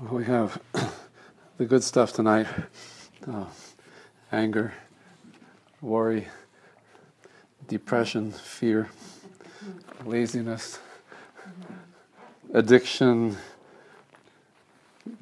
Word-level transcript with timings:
we 0.00 0.24
have 0.24 0.60
the 1.58 1.64
good 1.64 1.82
stuff 1.82 2.12
tonight 2.12 2.46
uh, 3.26 3.44
anger, 4.30 4.72
worry, 5.80 6.28
depression, 7.66 8.30
fear, 8.30 8.88
laziness, 10.04 10.78
addiction, 12.54 13.36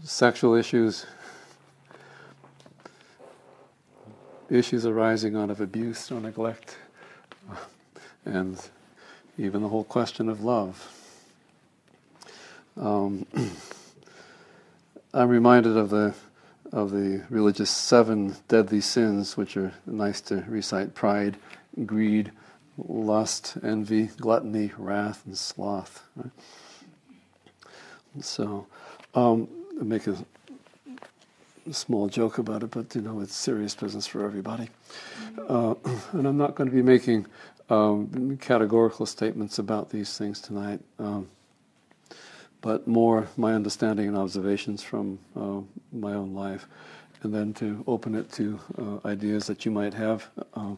sexual 0.04 0.54
issues, 0.54 1.06
issues 4.50 4.84
arising 4.84 5.36
out 5.36 5.50
of 5.50 5.62
abuse 5.62 6.12
or 6.12 6.20
neglect, 6.20 6.76
and 8.26 8.68
even 9.38 9.62
the 9.62 9.68
whole 9.68 9.84
question 9.84 10.28
of 10.28 10.44
love. 10.44 10.92
Um, 12.76 13.24
I'm 15.16 15.30
reminded 15.30 15.78
of 15.78 15.88
the 15.88 16.14
of 16.72 16.90
the 16.90 17.24
religious 17.30 17.70
seven 17.70 18.36
deadly 18.48 18.82
sins, 18.82 19.34
which 19.34 19.56
are 19.56 19.72
nice 19.86 20.20
to 20.22 20.44
recite: 20.46 20.94
pride, 20.94 21.38
greed, 21.86 22.32
lust, 22.76 23.56
envy, 23.62 24.10
gluttony, 24.18 24.72
wrath, 24.76 25.22
and 25.24 25.38
sloth. 25.38 26.02
Right? 26.16 26.30
So, 28.20 28.66
um, 29.14 29.48
I 29.80 29.84
make 29.84 30.06
a, 30.06 30.16
small 31.72 32.08
joke 32.08 32.36
about 32.36 32.62
it, 32.62 32.70
but 32.70 32.94
you 32.94 33.00
know 33.00 33.20
it's 33.20 33.34
serious 33.34 33.74
business 33.74 34.06
for 34.06 34.22
everybody. 34.22 34.68
Uh, 35.48 35.74
and 36.12 36.26
I'm 36.26 36.36
not 36.36 36.56
going 36.56 36.68
to 36.68 36.76
be 36.76 36.82
making 36.82 37.24
um, 37.70 38.36
categorical 38.40 39.06
statements 39.06 39.58
about 39.58 39.88
these 39.88 40.18
things 40.18 40.42
tonight. 40.42 40.80
Um, 40.98 41.28
but 42.66 42.84
more 42.88 43.28
my 43.36 43.54
understanding 43.54 44.08
and 44.08 44.18
observations 44.18 44.82
from 44.82 45.20
uh, 45.36 45.60
my 45.92 46.14
own 46.14 46.34
life, 46.34 46.66
and 47.22 47.32
then 47.32 47.54
to 47.54 47.84
open 47.86 48.16
it 48.16 48.32
to 48.32 48.58
uh, 48.76 49.06
ideas 49.06 49.46
that 49.46 49.64
you 49.64 49.70
might 49.70 49.94
have 49.94 50.28
uh, 50.54 50.74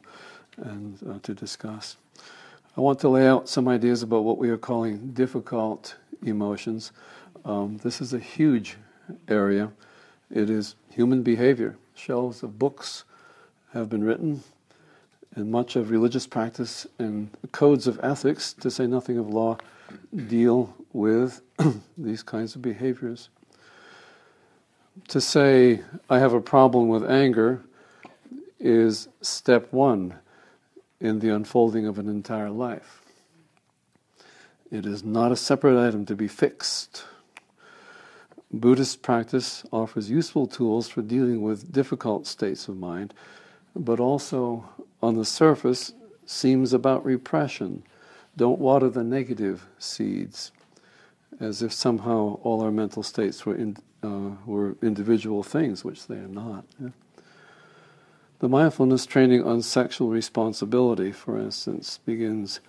and 0.59 0.99
uh, 1.09 1.19
to 1.23 1.33
discuss. 1.33 1.97
I 2.77 2.83
want 2.83 2.99
to 2.99 3.09
lay 3.09 3.27
out 3.27 3.49
some 3.49 3.67
ideas 3.69 4.03
about 4.03 4.25
what 4.25 4.37
we 4.37 4.51
are 4.51 4.59
calling 4.59 5.13
difficult 5.13 5.97
emotions. 6.23 6.93
Um, 7.47 7.79
this 7.79 8.03
is 8.03 8.13
a 8.13 8.19
huge 8.19 8.77
area. 9.27 9.73
It 10.31 10.51
is 10.51 10.75
human 10.91 11.23
behavior. 11.23 11.79
Shelves 11.95 12.43
of 12.43 12.59
books 12.59 13.05
have 13.73 13.89
been 13.89 14.05
written, 14.05 14.43
and 15.35 15.51
much 15.51 15.77
of 15.77 15.91
religious 15.91 16.27
practice 16.27 16.87
and 16.99 17.31
codes 17.53 17.87
of 17.87 18.01
ethics, 18.03 18.53
to 18.55 18.71
say 18.71 18.87
nothing 18.87 19.19
of 19.19 19.29
law, 19.29 19.57
deal 20.27 20.75
with 20.93 21.43
these 21.99 22.23
kinds 22.23 22.55
of 22.55 22.63
behaviors. 22.63 23.29
To 25.09 25.21
say, 25.21 25.81
I 26.11 26.19
have 26.19 26.33
a 26.33 26.41
problem 26.41 26.89
with 26.89 27.09
anger, 27.09 27.63
is 28.59 29.09
step 29.21 29.73
one 29.73 30.15
in 31.01 31.21
the 31.21 31.29
unfolding 31.29 31.87
of 31.87 31.99
an 31.99 32.09
entire 32.09 32.51
life. 32.51 33.03
It 34.71 34.85
is 34.85 35.05
not 35.05 35.33
a 35.33 35.37
separate 35.37 35.81
item 35.83 36.05
to 36.07 36.17
be 36.17 36.29
fixed. 36.29 37.05
Buddhist 38.53 39.03
practice 39.03 39.65
offers 39.73 40.11
useful 40.11 40.47
tools 40.47 40.89
for 40.89 41.03
dealing 41.03 41.43
with 41.43 41.73
difficult 41.73 42.27
states 42.27 42.69
of 42.69 42.77
mind, 42.77 43.15
but 43.77 44.01
also, 44.01 44.69
on 45.03 45.17
the 45.17 45.25
surface, 45.25 45.93
seems 46.27 46.73
about 46.73 47.05
repression. 47.05 47.83
Don't 48.37 48.59
water 48.59 48.89
the 48.89 49.05
negative 49.05 49.67
seeds 49.79 50.53
as 51.41 51.63
if 51.63 51.73
somehow 51.73 52.39
all 52.43 52.63
our 52.63 52.71
mental 52.71 53.03
states 53.03 53.47
were, 53.47 53.55
in, 53.55 53.77
uh, 54.03 54.31
were 54.45 54.77
individual 54.83 55.43
things, 55.43 55.85
which 55.85 56.07
they 56.07 56.17
are 56.17 56.29
not. 56.29 56.65
Yeah? 56.81 56.91
The 58.41 58.49
mindfulness 58.49 59.07
training 59.07 59.45
on 59.45 59.63
sexual 59.63 60.09
responsibility, 60.09 61.11
for 61.11 61.39
instance, 61.39 61.99
begins 62.05 62.61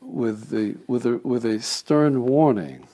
with, 0.00 0.48
the, 0.48 0.76
with, 0.86 1.04
a, 1.04 1.18
with 1.18 1.44
a 1.44 1.60
stern 1.60 2.24
warning, 2.24 2.86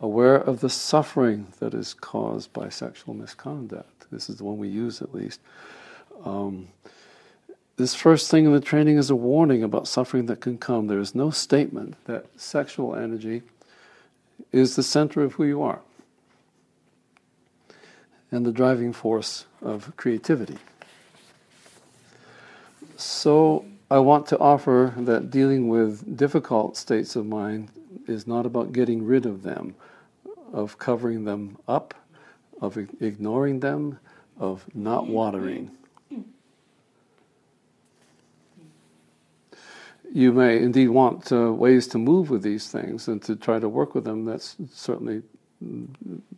aware 0.00 0.36
of 0.36 0.60
the 0.60 0.70
suffering 0.70 1.46
that 1.60 1.74
is 1.74 1.94
caused 1.94 2.52
by 2.52 2.68
sexual 2.68 3.14
misconduct. 3.14 4.06
This 4.10 4.28
is 4.28 4.36
the 4.36 4.44
one 4.44 4.58
we 4.58 4.68
use 4.68 5.00
at 5.00 5.14
least. 5.14 5.40
Um, 6.24 6.68
this 7.76 7.94
first 7.94 8.30
thing 8.30 8.46
in 8.46 8.52
the 8.52 8.60
training 8.60 8.96
is 8.96 9.10
a 9.10 9.16
warning 9.16 9.62
about 9.62 9.86
suffering 9.86 10.26
that 10.26 10.40
can 10.40 10.58
come. 10.58 10.86
There 10.86 10.98
is 10.98 11.14
no 11.14 11.30
statement 11.30 11.96
that 12.06 12.26
sexual 12.36 12.96
energy 12.96 13.42
is 14.50 14.76
the 14.76 14.82
center 14.82 15.22
of 15.22 15.34
who 15.34 15.44
you 15.44 15.62
are 15.62 15.80
and 18.30 18.44
the 18.44 18.52
driving 18.52 18.92
force 18.92 19.46
of 19.62 19.94
creativity. 19.96 20.58
So, 22.96 23.66
I 23.90 23.98
want 23.98 24.26
to 24.28 24.38
offer 24.38 24.94
that 24.96 25.30
dealing 25.30 25.68
with 25.68 26.16
difficult 26.16 26.76
states 26.76 27.14
of 27.14 27.24
mind 27.26 27.70
is 28.08 28.26
not 28.26 28.46
about 28.46 28.72
getting 28.72 29.04
rid 29.04 29.26
of 29.26 29.42
them, 29.42 29.76
of 30.52 30.78
covering 30.78 31.24
them 31.24 31.56
up, 31.68 31.94
of 32.60 32.76
ignoring 33.00 33.60
them, 33.60 33.98
of 34.40 34.64
not 34.74 35.06
watering. 35.06 35.70
You 40.12 40.32
may 40.32 40.62
indeed 40.62 40.88
want 40.88 41.30
uh, 41.32 41.52
ways 41.52 41.86
to 41.88 41.98
move 41.98 42.30
with 42.30 42.42
these 42.42 42.68
things 42.68 43.08
and 43.08 43.22
to 43.22 43.36
try 43.36 43.58
to 43.58 43.68
work 43.68 43.94
with 43.94 44.04
them. 44.04 44.24
That's 44.24 44.56
certainly 44.72 45.22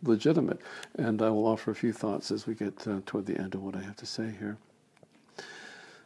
legitimate. 0.03 0.59
And 0.97 1.21
I 1.21 1.29
will 1.29 1.47
offer 1.47 1.71
a 1.71 1.75
few 1.75 1.93
thoughts 1.93 2.31
as 2.31 2.47
we 2.47 2.55
get 2.55 2.87
uh, 2.87 3.01
toward 3.05 3.25
the 3.25 3.37
end 3.37 3.55
of 3.55 3.61
what 3.61 3.75
I 3.75 3.81
have 3.81 3.97
to 3.97 4.05
say 4.05 4.33
here. 4.39 4.57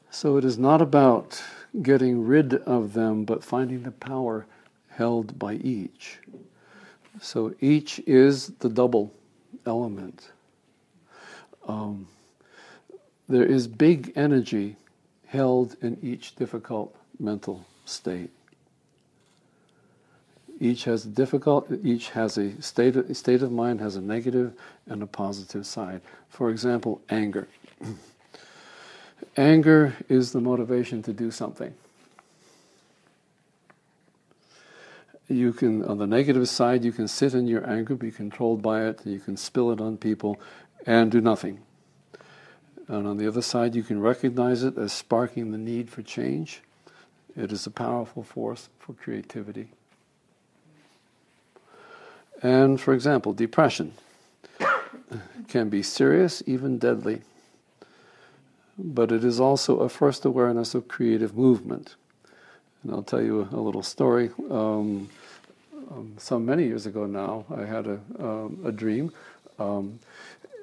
So 0.10 0.38
it 0.38 0.46
is 0.46 0.58
not 0.58 0.82
about 0.82 1.42
getting 1.82 2.26
rid 2.26 2.54
of 2.54 2.94
them, 2.94 3.26
but 3.26 3.44
finding 3.44 3.84
the 3.84 3.92
power 3.92 4.46
held 4.90 5.40
by 5.40 5.54
each. 5.56 6.20
So 7.20 7.54
each 7.60 8.00
is 8.06 8.50
the 8.60 8.70
double 8.70 9.12
element. 9.66 10.32
Um, 11.68 12.08
there 13.28 13.46
is 13.46 13.68
big 13.68 14.12
energy 14.16 14.76
held 15.26 15.76
in 15.82 15.98
each 16.04 16.36
difficult 16.36 16.96
mental 17.20 17.66
state. 17.86 18.30
Each 20.60 20.84
has 20.86 21.06
a 21.06 21.10
difficult, 21.10 21.70
each 21.84 22.12
has 22.12 22.38
a 22.38 22.62
state 22.62 22.96
of, 22.96 23.16
state 23.18 23.42
of 23.42 23.52
mind, 23.52 23.82
has 23.82 23.96
a 23.96 24.02
negative 24.02 24.54
and 24.88 25.02
a 25.02 25.08
positive 25.08 25.66
side. 25.66 26.02
For 26.30 26.50
example, 26.50 27.02
anger. 27.10 27.48
anger 29.38 29.96
is 30.08 30.32
the 30.32 30.42
motivation 30.42 31.02
to 31.04 31.14
do 31.14 31.32
something. 31.32 31.74
You 35.28 35.54
can, 35.54 35.84
on 35.86 35.98
the 35.98 36.08
negative 36.08 36.48
side, 36.48 36.84
you 36.84 36.92
can 36.92 37.08
sit 37.08 37.34
in 37.34 37.48
your 37.48 37.68
anger, 37.68 37.96
be 37.96 38.12
controlled 38.12 38.62
by 38.62 38.86
it, 38.86 39.06
you 39.06 39.20
can 39.20 39.38
spill 39.38 39.72
it 39.72 39.82
on 39.82 39.98
people, 39.98 40.40
and 40.86 41.12
do 41.12 41.22
nothing. 41.22 41.60
And 42.88 43.08
on 43.08 43.18
the 43.18 43.28
other 43.28 43.42
side, 43.42 43.74
you 43.74 43.84
can 43.84 44.02
recognize 44.02 44.64
it 44.64 44.78
as 44.78 44.94
sparking 44.94 45.52
the 45.52 45.58
need 45.58 45.90
for 45.90 46.02
change 46.04 46.62
it 47.36 47.52
is 47.52 47.66
a 47.66 47.72
powerful 47.72 48.24
force 48.24 48.70
for 48.80 48.94
creativity. 48.94 49.68
And 52.42 52.80
for 52.80 52.94
example, 52.94 53.34
depression 53.34 53.94
can 55.48 55.70
be 55.70 55.82
serious, 55.82 56.44
even 56.46 56.78
deadly. 56.78 57.22
But 58.78 59.12
it 59.12 59.24
is 59.24 59.40
also 59.40 59.80
a 59.80 59.90
first 59.90 60.26
awareness 60.26 60.76
of 60.76 60.88
creative 60.88 61.38
movement. 61.38 61.96
And 62.84 62.92
I'll 62.92 63.04
tell 63.04 63.22
you 63.22 63.48
a, 63.52 63.58
little 63.58 63.84
story. 63.84 64.32
Um, 64.50 65.10
um, 65.92 66.16
some 66.18 66.46
many 66.46 66.66
years 66.66 66.86
ago 66.86 67.06
now, 67.06 67.46
I 67.56 67.66
had 67.66 67.88
a, 67.88 68.00
um, 68.20 68.60
a 68.66 68.72
dream. 68.72 69.12
Um, 69.60 70.00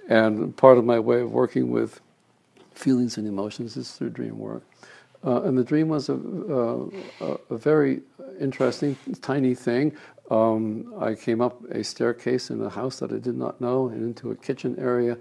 and 0.09 0.55
part 0.57 0.77
of 0.77 0.85
my 0.85 0.99
way 0.99 1.21
of 1.21 1.33
working 1.33 1.71
with 1.71 2.01
feelings 2.75 3.17
and 3.17 3.27
emotions 3.27 3.77
is 3.77 3.93
through 3.93 4.11
dream 4.11 4.39
work. 4.39 4.63
Uh, 5.25 5.43
and 5.43 5.59
the 5.59 5.65
dream 5.65 5.89
was 5.89 6.09
a, 6.09 6.15
a, 6.15 7.37
a, 7.51 7.59
very 7.59 8.01
interesting, 8.41 8.97
tiny 9.21 9.55
thing. 9.55 9.95
Um, 10.31 10.95
I 10.99 11.15
came 11.15 11.43
up 11.43 11.63
a 11.71 11.85
staircase 11.85 12.49
in 12.49 12.63
a 12.63 12.71
house 12.71 13.01
that 13.01 13.13
I 13.13 13.19
did 13.19 13.37
not 13.37 13.61
know 13.61 13.89
and 13.89 14.03
into 14.03 14.31
a 14.31 14.37
kitchen 14.37 14.77
area. 14.79 15.19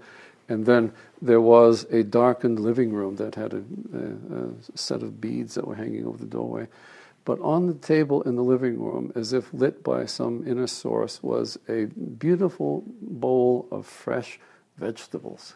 And 0.48 0.64
then 0.64 0.92
there 1.20 1.40
was 1.40 1.84
a 1.90 2.02
darkened 2.02 2.58
living 2.58 2.92
room 2.92 3.16
that 3.16 3.34
had 3.34 3.52
a, 3.52 3.58
a 3.58 4.48
set 4.74 5.02
of 5.02 5.20
beads 5.20 5.54
that 5.54 5.66
were 5.66 5.74
hanging 5.74 6.06
over 6.06 6.16
the 6.16 6.26
doorway. 6.26 6.66
But 7.24 7.38
on 7.40 7.66
the 7.66 7.74
table 7.74 8.22
in 8.22 8.36
the 8.36 8.42
living 8.42 8.80
room, 8.80 9.12
as 9.14 9.32
if 9.32 9.52
lit 9.52 9.84
by 9.84 10.06
some 10.06 10.46
inner 10.46 10.66
source, 10.66 11.22
was 11.22 11.58
a 11.68 11.84
beautiful 11.84 12.82
bowl 13.00 13.68
of 13.70 13.86
fresh 13.86 14.40
vegetables, 14.78 15.54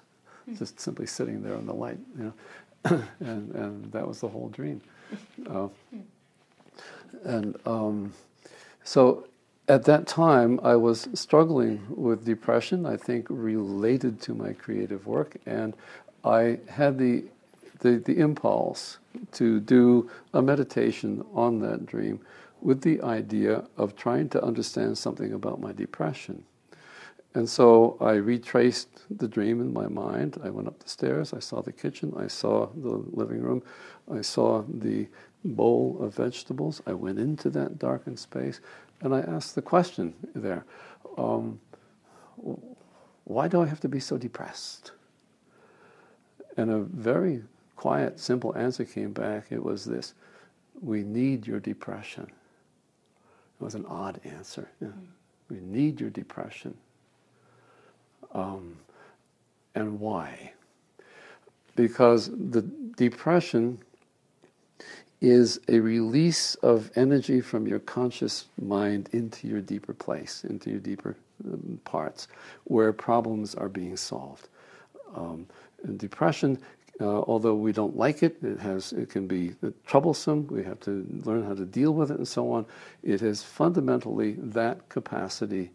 mm. 0.49 0.58
just 0.58 0.79
simply 0.79 1.06
sitting 1.06 1.43
there 1.43 1.55
in 1.55 1.67
the 1.67 1.75
light. 1.75 1.99
You 2.17 2.25
know. 2.25 2.32
and, 3.20 3.54
and 3.54 3.92
that 3.92 4.06
was 4.06 4.20
the 4.20 4.28
whole 4.28 4.48
dream. 4.48 4.81
Uh, 5.48 5.69
and 7.25 7.56
um, 7.66 8.12
so 8.82 9.26
at 9.69 9.84
that 9.84 10.06
time, 10.06 10.60
I 10.62 10.76
was 10.76 11.08
struggling 11.14 11.86
with 11.88 12.25
depression, 12.25 12.84
I 12.84 12.96
think 12.96 13.26
related 13.31 14.20
to 14.22 14.34
my 14.34 14.52
creative 14.52 15.06
work, 15.06 15.36
and 15.46 15.75
I 16.25 16.58
had 16.69 16.98
the, 16.98 17.25
the, 17.81 17.96
the 17.98 18.19
impulse 18.19 18.98
to 19.32 19.60
do 19.60 20.10
a 20.32 20.42
meditation 20.42 21.25
on 21.34 21.60
that 21.60 21.86
dream 21.86 22.20
with 22.60 22.82
the 22.82 23.00
idea 23.02 23.64
of 23.76 23.96
trying 23.96 24.28
to 24.31 24.42
understand 24.42 24.98
something 24.98 25.32
about 25.32 25.60
my 25.60 25.72
depression. 25.72 26.44
And 27.34 27.48
so 27.48 27.96
I 28.00 28.12
retraced 28.12 28.88
the 29.10 29.26
dream 29.26 29.60
in 29.60 29.72
my 29.72 29.88
mind. 29.88 30.38
I 30.42 30.50
went 30.50 30.69
up 30.69 30.78
the 30.78 30.88
stairs, 30.88 31.32
I 31.32 31.40
saw 31.40 31.62
the 31.62 31.72
kitchen, 31.72 32.14
I 32.16 32.28
saw 32.28 32.69
the 32.76 33.02
living 33.12 33.40
room, 33.40 33.62
I 34.12 34.20
saw 34.20 34.62
the 34.69 35.08
bowl 35.44 35.98
of 36.00 36.14
vegetables. 36.14 36.81
I 36.86 36.92
went 36.92 37.19
into 37.19 37.50
that 37.50 37.78
darkened 37.78 38.19
space 38.19 38.60
and 39.00 39.14
I 39.14 39.20
asked 39.20 39.56
the 39.56 39.62
question 39.62 40.14
there 40.34 40.64
um, 41.19 41.60
why 43.25 43.48
do 43.48 43.62
I 43.62 43.66
have 43.66 43.81
to 43.81 43.88
be 43.88 44.00
so 44.00 44.19
depressed? 44.19 44.92
And 46.56 46.70
a 46.70 46.81
very 46.81 47.42
quiet, 47.76 48.20
simple 48.20 48.56
answer 48.56 48.84
came 48.84 49.12
back. 49.12 49.46
It 49.50 49.62
was 49.62 49.84
this 49.84 50.14
We 50.81 51.02
need 51.02 51.46
your 51.46 51.60
depression. 51.60 52.25
It 52.25 53.64
was 53.64 53.75
an 53.75 53.86
odd 53.86 54.20
answer. 54.25 54.69
Yeah. 54.81 54.88
We 55.48 55.60
need 55.60 56.00
your 56.00 56.10
depression. 56.10 56.76
Um, 58.34 58.76
and 59.75 60.00
why? 60.00 60.52
Because 61.76 62.31
the 62.31 62.62
depression 62.96 63.78
is 65.20 65.60
a 65.69 65.81
release 65.81 66.54
of 66.56 66.90
energy 66.96 67.40
from 67.40 67.66
your 67.66 67.78
conscious 67.78 68.46
mind 68.60 69.08
into 69.12 69.48
your 69.48 69.60
deeper 69.60 69.94
place, 69.94 70.44
into 70.44 70.70
your 70.70 70.81
deeper 70.81 71.16
um, 71.44 71.81
parts, 71.84 72.28
where 72.64 72.92
problems 72.92 73.54
are 73.54 73.69
being 73.69 73.96
solved. 73.96 74.48
Um, 75.16 75.46
depression, 75.96 76.58
uh, 77.00 77.20
although 77.22 77.54
we 77.54 77.72
don't 77.72 77.96
like 77.96 78.22
it, 78.22 78.36
it 78.42 78.58
has 78.60 78.92
it 78.92 79.10
can 79.10 79.26
be 79.26 79.54
troublesome. 79.86 80.46
We 80.48 80.62
have 80.64 80.81
to 80.81 81.06
learn 81.25 81.44
how 81.44 81.54
to 81.54 81.64
deal 81.64 81.92
with 81.94 82.10
it, 82.10 82.19
and 82.19 82.28
so 82.28 82.52
on. 82.52 82.66
It 83.02 83.22
is 83.22 83.42
fundamentally 83.42 84.32
that 84.38 84.88
capacity 84.88 85.70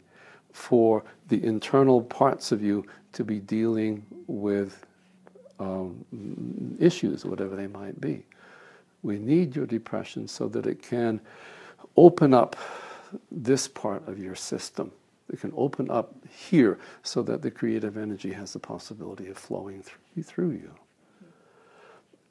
for 0.52 1.04
the 1.28 1.44
internal 1.44 2.02
parts 2.02 2.52
of 2.52 2.64
you 2.64 2.86
to 3.14 3.24
be 3.24 3.40
dealing 3.40 4.06
with 4.28 4.86
um, 5.60 6.06
issues, 6.80 7.26
whatever 7.26 7.56
they 7.56 7.68
might 7.68 8.00
be. 8.00 8.26
We 9.04 9.18
need 9.18 9.56
your 9.56 9.66
depression 9.66 10.28
so 10.28 10.48
that 10.50 10.66
it 10.66 10.82
can 10.82 11.22
open 11.96 12.34
up 12.34 12.56
this 13.32 13.68
part 13.68 14.08
of 14.08 14.20
your 14.20 14.36
system. 14.36 14.92
It 15.32 15.40
can 15.40 15.54
open 15.56 15.90
up 15.92 16.14
here 16.28 16.80
so 17.04 17.22
that 17.24 17.42
the 17.42 17.52
creative 17.52 17.98
energy 17.98 18.34
has 18.34 18.54
the 18.54 18.60
possibility 18.60 19.28
of 19.28 19.38
flowing 19.38 19.84
through, 19.84 20.24
through 20.24 20.52
you. 20.52 20.74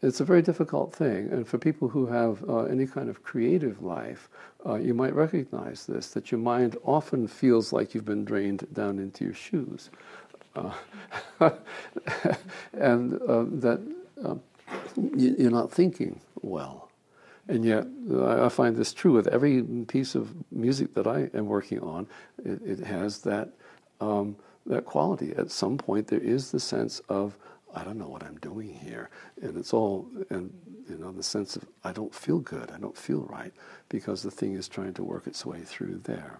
It's 0.00 0.20
a 0.20 0.24
very 0.24 0.42
difficult 0.42 0.94
thing, 0.94 1.28
and 1.32 1.46
for 1.46 1.58
people 1.58 1.88
who 1.88 2.06
have 2.06 2.48
uh, 2.48 2.64
any 2.64 2.86
kind 2.86 3.08
of 3.08 3.24
creative 3.24 3.82
life, 3.82 4.28
uh, 4.64 4.76
you 4.76 4.94
might 4.94 5.12
recognize 5.12 5.86
this 5.86 6.08
that 6.08 6.30
your 6.30 6.38
mind 6.38 6.76
often 6.84 7.26
feels 7.26 7.72
like 7.72 7.94
you've 7.94 8.04
been 8.04 8.24
drained 8.24 8.66
down 8.72 9.00
into 9.00 9.24
your 9.24 9.34
shoes. 9.34 9.90
Uh, 10.54 10.70
and 12.74 13.20
uh, 13.22 13.44
that 13.50 13.80
um, 14.24 14.40
you're 15.16 15.50
not 15.50 15.70
thinking 15.72 16.20
well. 16.42 16.88
And 17.48 17.64
yet, 17.64 17.86
I 18.24 18.48
find 18.50 18.76
this 18.76 18.92
true 18.92 19.12
with 19.12 19.26
every 19.28 19.62
piece 19.62 20.14
of 20.14 20.34
music 20.52 20.94
that 20.94 21.06
I 21.06 21.30
am 21.34 21.46
working 21.46 21.80
on. 21.80 22.06
It, 22.44 22.60
it 22.62 22.80
has 22.80 23.20
that 23.22 23.48
um, 24.00 24.36
that 24.66 24.84
quality. 24.84 25.34
At 25.36 25.50
some 25.50 25.78
point, 25.78 26.06
there 26.06 26.20
is 26.20 26.50
the 26.50 26.60
sense 26.60 27.00
of 27.08 27.36
I 27.74 27.84
don't 27.84 27.98
know 27.98 28.08
what 28.08 28.22
I'm 28.22 28.36
doing 28.38 28.72
here, 28.74 29.10
and 29.42 29.56
it's 29.56 29.72
all 29.74 30.08
and 30.30 30.52
you 30.88 30.96
know 30.96 31.12
the 31.12 31.22
sense 31.22 31.56
of 31.56 31.66
I 31.84 31.92
don't 31.92 32.14
feel 32.14 32.38
good, 32.38 32.70
I 32.70 32.78
don't 32.78 32.96
feel 32.96 33.22
right, 33.22 33.52
because 33.88 34.22
the 34.22 34.30
thing 34.30 34.54
is 34.54 34.68
trying 34.68 34.94
to 34.94 35.04
work 35.04 35.26
its 35.26 35.44
way 35.46 35.60
through 35.60 36.00
there. 36.04 36.38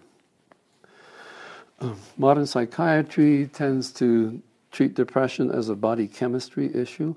Um, 1.79 1.97
modern 2.17 2.45
psychiatry 2.45 3.49
tends 3.53 3.91
to 3.93 4.41
treat 4.71 4.95
depression 4.95 5.51
as 5.51 5.69
a 5.69 5.75
body 5.75 6.07
chemistry 6.07 6.73
issue. 6.75 7.15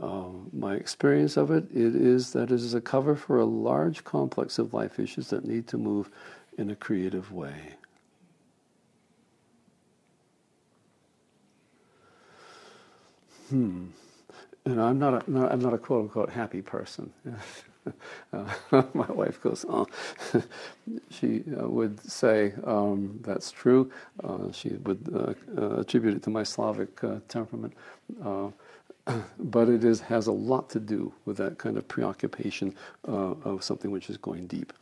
Um, 0.00 0.50
my 0.52 0.74
experience 0.74 1.36
of 1.36 1.50
it, 1.50 1.64
it 1.70 1.94
is 1.94 2.32
that 2.32 2.44
it 2.44 2.52
is 2.52 2.74
a 2.74 2.80
cover 2.80 3.14
for 3.14 3.38
a 3.38 3.44
large 3.44 4.04
complex 4.04 4.58
of 4.58 4.74
life 4.74 4.98
issues 4.98 5.28
that 5.30 5.44
need 5.44 5.68
to 5.68 5.78
move 5.78 6.10
in 6.58 6.70
a 6.70 6.76
creative 6.76 7.32
way. 7.32 7.74
Hmm. 13.54 13.84
And 14.64 14.82
I'm 14.82 14.98
not 14.98 15.28
a, 15.28 15.30
not, 15.30 15.52
I'm 15.52 15.60
not 15.60 15.74
a 15.74 15.78
quote 15.78 16.02
unquote 16.02 16.28
happy 16.28 16.60
person. 16.60 17.12
uh, 18.32 18.52
my 18.94 19.06
wife 19.06 19.40
goes, 19.40 19.64
oh. 19.68 19.86
she 21.10 21.44
uh, 21.56 21.68
would 21.68 22.00
say 22.00 22.52
um, 22.64 23.20
that's 23.22 23.52
true. 23.52 23.92
Uh, 24.24 24.50
she 24.50 24.70
would 24.82 25.08
uh, 25.14 25.34
uh, 25.56 25.80
attribute 25.82 26.16
it 26.16 26.22
to 26.24 26.30
my 26.30 26.42
Slavic 26.42 27.04
uh, 27.04 27.20
temperament 27.28 27.74
but 29.38 29.68
it 29.68 29.84
is, 29.84 30.00
has 30.00 30.26
a 30.26 30.32
lot 30.32 30.68
to 30.70 30.80
do 30.80 31.12
with 31.24 31.36
that 31.36 31.58
kind 31.58 31.76
of 31.76 31.86
preoccupation 31.86 32.74
of 33.04 33.62
something 33.62 33.92
which 33.92 34.10
is 34.10 34.16
going 34.16 34.48
deep. 34.48 34.72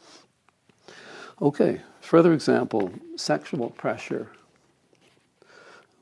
Okay, 1.43 1.83
further 2.01 2.33
example 2.33 2.91
sexual 3.17 3.69
pressure, 3.71 4.29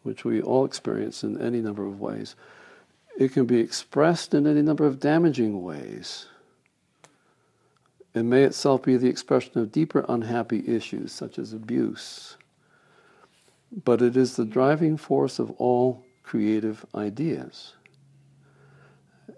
which 0.02 0.25
we 0.25 0.43
all 0.43 0.67
experience 0.67 1.25
in 1.25 1.40
any 1.40 1.61
number 1.61 1.87
of 1.87 1.99
ways. 1.99 2.37
It 3.18 3.32
can 3.32 3.46
be 3.46 3.60
expressed 3.60 4.34
in 4.34 4.46
any 4.46 4.62
number 4.62 4.86
of 4.86 4.98
damaging 4.98 5.62
ways. 5.62 6.26
It 8.14 8.24
may 8.24 8.42
itself 8.42 8.82
be 8.82 8.96
the 8.96 9.08
expression 9.08 9.58
of 9.58 9.70
deeper 9.70 10.04
unhappy 10.08 10.64
issues, 10.66 11.12
such 11.12 11.38
as 11.38 11.52
abuse. 11.52 12.36
But 13.84 14.02
it 14.02 14.16
is 14.16 14.36
the 14.36 14.44
driving 14.44 14.96
force 14.96 15.38
of 15.38 15.50
all 15.52 16.04
creative 16.22 16.84
ideas. 16.94 17.74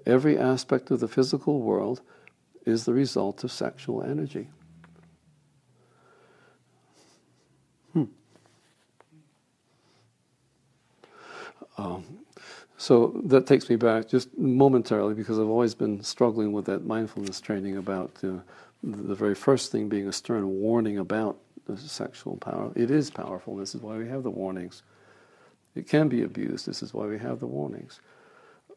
Every 0.07 0.39
aspect 0.39 0.91
of 0.91 1.01
the 1.01 1.09
physical 1.09 1.61
world 1.61 2.01
is 2.65 2.85
the 2.85 2.95
result 2.95 3.45
of 3.45 3.53
sexual 3.53 4.03
energy. 4.03 4.49
Hmm. 7.93 8.05
Um, 11.77 12.22
so 12.83 13.21
that 13.27 13.47
takes 13.47 13.69
me 13.71 13.77
back 13.77 14.09
just 14.09 14.37
momentarily 14.37 15.15
because 15.15 15.39
I've 15.39 15.49
always 15.49 15.75
been 15.75 16.03
struggling 16.03 16.53
with 16.53 16.65
that 16.67 16.85
mindfulness 16.85 17.41
training 17.41 17.77
about 17.77 18.11
uh, 18.25 18.39
the 18.83 19.15
very 19.15 19.35
first 19.37 19.71
thing 19.71 19.89
being 19.89 20.09
a 20.09 20.13
stern 20.13 20.49
warning 20.49 20.99
about 20.99 21.37
the 21.67 21.77
sexual 21.77 22.37
power. 22.37 22.73
It 22.75 22.91
is 22.91 23.11
powerful. 23.11 23.57
This 23.57 23.75
is 23.75 23.83
why 23.83 23.97
we 23.97 24.09
have 24.09 24.25
the 24.25 24.31
warnings. 24.31 24.83
It 25.77 25.89
can 25.89 26.09
be 26.09 26.23
abused. 26.23 26.67
This 26.67 26.83
is 26.83 26.93
why 26.93 27.07
we 27.07 27.19
have 27.19 27.41
the 27.41 27.47
warnings 27.47 28.01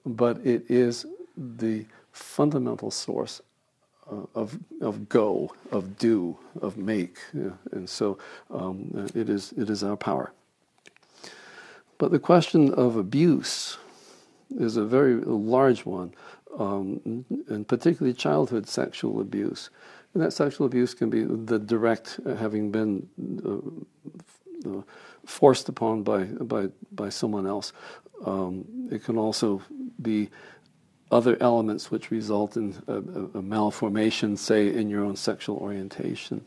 but 0.06 0.38
it 0.46 0.70
is 0.70 1.06
the 1.36 1.86
fundamental 2.12 2.92
source 2.92 3.42
uh, 4.12 4.18
of, 4.36 4.60
of 4.82 5.10
go, 5.10 5.54
of 5.72 5.98
do, 5.98 6.38
of 6.62 6.78
make. 6.78 7.18
Yeah. 7.34 7.52
And 7.72 7.90
so 7.90 8.18
um, 8.52 9.10
it, 9.16 9.30
is, 9.30 9.54
it 9.58 9.70
is 9.70 9.84
our 9.84 9.98
power. 9.98 10.32
But 11.98 12.12
the 12.12 12.20
question 12.20 12.74
of 12.74 12.98
abuse 12.98 13.78
is 14.58 14.78
a 14.78 14.86
very 14.86 15.16
large 15.16 15.86
one, 15.86 16.14
um, 16.58 17.26
and 17.48 17.68
particularly 17.68 18.14
childhood 18.14 18.68
sexual 18.68 19.22
abuse. 19.22 19.70
And 20.14 20.24
that 20.24 20.32
sexual 20.32 20.66
abuse 20.66 20.94
can 20.94 21.10
be 21.10 21.24
the 21.24 21.60
direct, 21.60 22.20
uh, 22.26 22.36
having 22.36 22.72
been 22.72 23.08
uh, 23.46 24.78
uh, 24.78 24.82
forced 25.26 25.68
upon 25.70 26.04
by, 26.04 26.24
by, 26.24 26.70
by 26.94 27.10
someone 27.10 27.46
else. 27.46 27.74
Um, 28.26 28.66
it 28.92 29.04
can 29.04 29.18
also 29.18 29.62
be 30.02 30.30
other 31.12 31.38
elements 31.42 31.92
which 31.92 32.12
result 32.12 32.56
in 32.56 32.76
a, 32.88 33.38
a 33.38 33.42
malformation, 33.42 34.38
say, 34.38 34.74
in 34.74 34.90
your 34.90 35.04
own 35.04 35.16
sexual 35.16 35.58
orientation. 35.58 36.46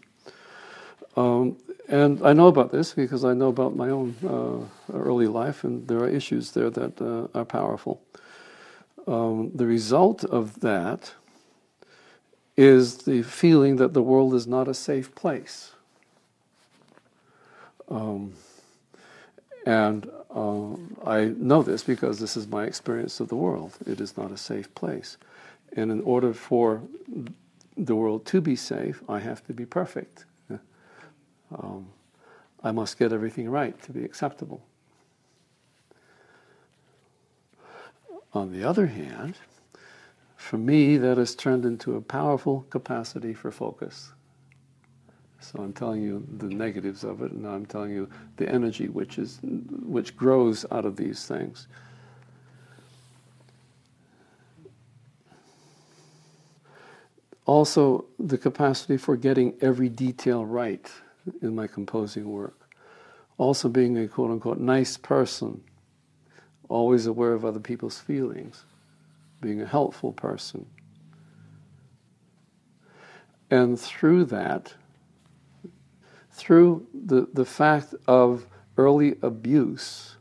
Um, 1.16 1.56
and 1.88 2.24
I 2.26 2.32
know 2.34 2.48
about 2.48 2.72
this 2.72 2.92
because 2.92 3.24
I 3.24 3.34
know 3.34 3.48
about 3.48 3.76
my 3.76 3.90
own 3.90 4.16
uh, 4.26 4.94
early 4.96 5.26
life, 5.26 5.64
and 5.64 5.88
there 5.88 5.98
are 5.98 6.08
issues 6.08 6.52
there 6.52 6.70
that 6.70 7.00
uh, 7.00 7.28
are 7.38 7.44
powerful. 7.44 8.02
Um, 9.06 9.52
the 9.54 9.66
result 9.66 10.24
of 10.24 10.60
that 10.60 11.12
is 12.56 12.98
the 12.98 13.22
feeling 13.22 13.76
that 13.76 13.94
the 13.94 14.02
world 14.02 14.34
is 14.34 14.46
not 14.46 14.68
a 14.68 14.74
safe 14.74 15.14
place. 15.14 15.72
Um, 17.88 18.34
and 19.66 20.10
uh, 20.34 20.74
I 21.06 21.26
know 21.36 21.62
this 21.62 21.84
because 21.84 22.20
this 22.20 22.36
is 22.36 22.46
my 22.46 22.64
experience 22.64 23.20
of 23.20 23.28
the 23.28 23.36
world. 23.36 23.76
It 23.86 24.00
is 24.00 24.16
not 24.16 24.32
a 24.32 24.36
safe 24.36 24.74
place. 24.74 25.16
And 25.76 25.92
in 25.92 26.00
order 26.02 26.34
for 26.34 26.82
the 27.76 27.94
world 27.94 28.26
to 28.26 28.40
be 28.40 28.56
safe, 28.56 29.02
I 29.08 29.20
have 29.20 29.46
to 29.46 29.54
be 29.54 29.66
perfect. 29.66 30.24
Um, 31.56 31.88
I 32.62 32.72
must 32.72 32.98
get 32.98 33.12
everything 33.12 33.48
right 33.48 33.80
to 33.82 33.92
be 33.92 34.04
acceptable. 34.04 34.62
On 38.34 38.52
the 38.52 38.64
other 38.64 38.86
hand, 38.86 39.36
for 40.36 40.58
me, 40.58 40.96
that 40.98 41.18
has 41.18 41.34
turned 41.34 41.64
into 41.64 41.96
a 41.96 42.00
powerful 42.00 42.66
capacity 42.70 43.34
for 43.34 43.50
focus. 43.50 44.12
So 45.40 45.62
I'm 45.62 45.72
telling 45.72 46.02
you 46.02 46.26
the 46.38 46.46
negatives 46.46 47.04
of 47.04 47.22
it, 47.22 47.32
and 47.32 47.46
I'm 47.46 47.64
telling 47.64 47.90
you 47.90 48.08
the 48.36 48.48
energy 48.48 48.88
which 48.88 49.18
is 49.18 49.38
which 49.42 50.16
grows 50.16 50.66
out 50.70 50.84
of 50.84 50.96
these 50.96 51.26
things. 51.26 51.68
Also, 57.46 58.04
the 58.18 58.36
capacity 58.36 58.98
for 58.98 59.16
getting 59.16 59.54
every 59.62 59.88
detail 59.88 60.44
right 60.44 60.90
in 61.42 61.54
my 61.54 61.66
composing 61.66 62.30
work. 62.30 62.68
Also, 63.36 63.68
being 63.68 63.96
a 63.96 64.08
quote 64.08 64.30
unquote 64.30 64.58
nice 64.58 64.96
person, 64.96 65.62
always 66.68 67.06
aware 67.06 67.32
of 67.32 67.44
other 67.44 67.60
people's 67.60 67.98
feelings, 67.98 68.64
being 69.40 69.62
a 69.62 69.66
helpful 69.66 70.12
person. 70.12 70.66
And 73.50 73.78
through 73.78 74.26
that, 74.26 74.74
through 76.32 76.86
the, 76.92 77.28
the 77.32 77.44
fact 77.44 77.94
of 78.06 78.46
early 78.76 79.16
abuse, 79.22 80.16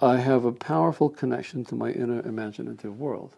I 0.00 0.16
have 0.16 0.44
a 0.44 0.52
powerful 0.52 1.08
connection 1.08 1.64
to 1.66 1.74
my 1.74 1.90
inner 1.90 2.20
imaginative 2.22 2.98
world. 2.98 3.36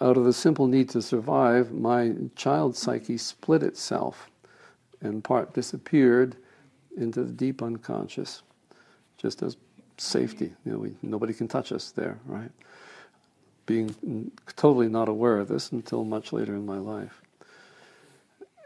Out 0.00 0.16
of 0.16 0.24
the 0.24 0.32
simple 0.32 0.66
need 0.66 0.88
to 0.90 1.02
survive, 1.02 1.72
my 1.72 2.14
child 2.36 2.76
psyche 2.76 3.18
split 3.18 3.62
itself 3.62 4.30
and 5.00 5.22
part 5.22 5.54
disappeared 5.54 6.36
into 6.96 7.24
the 7.24 7.32
deep 7.32 7.62
unconscious, 7.62 8.42
just 9.16 9.42
as 9.42 9.56
safety. 9.96 10.52
You 10.64 10.72
know, 10.72 10.78
we, 10.78 10.94
nobody 11.02 11.32
can 11.32 11.48
touch 11.48 11.72
us 11.72 11.90
there, 11.90 12.18
right? 12.26 12.50
Being 13.66 14.30
totally 14.56 14.88
not 14.88 15.08
aware 15.08 15.38
of 15.38 15.48
this 15.48 15.72
until 15.72 16.04
much 16.04 16.32
later 16.32 16.54
in 16.54 16.64
my 16.64 16.78
life. 16.78 17.20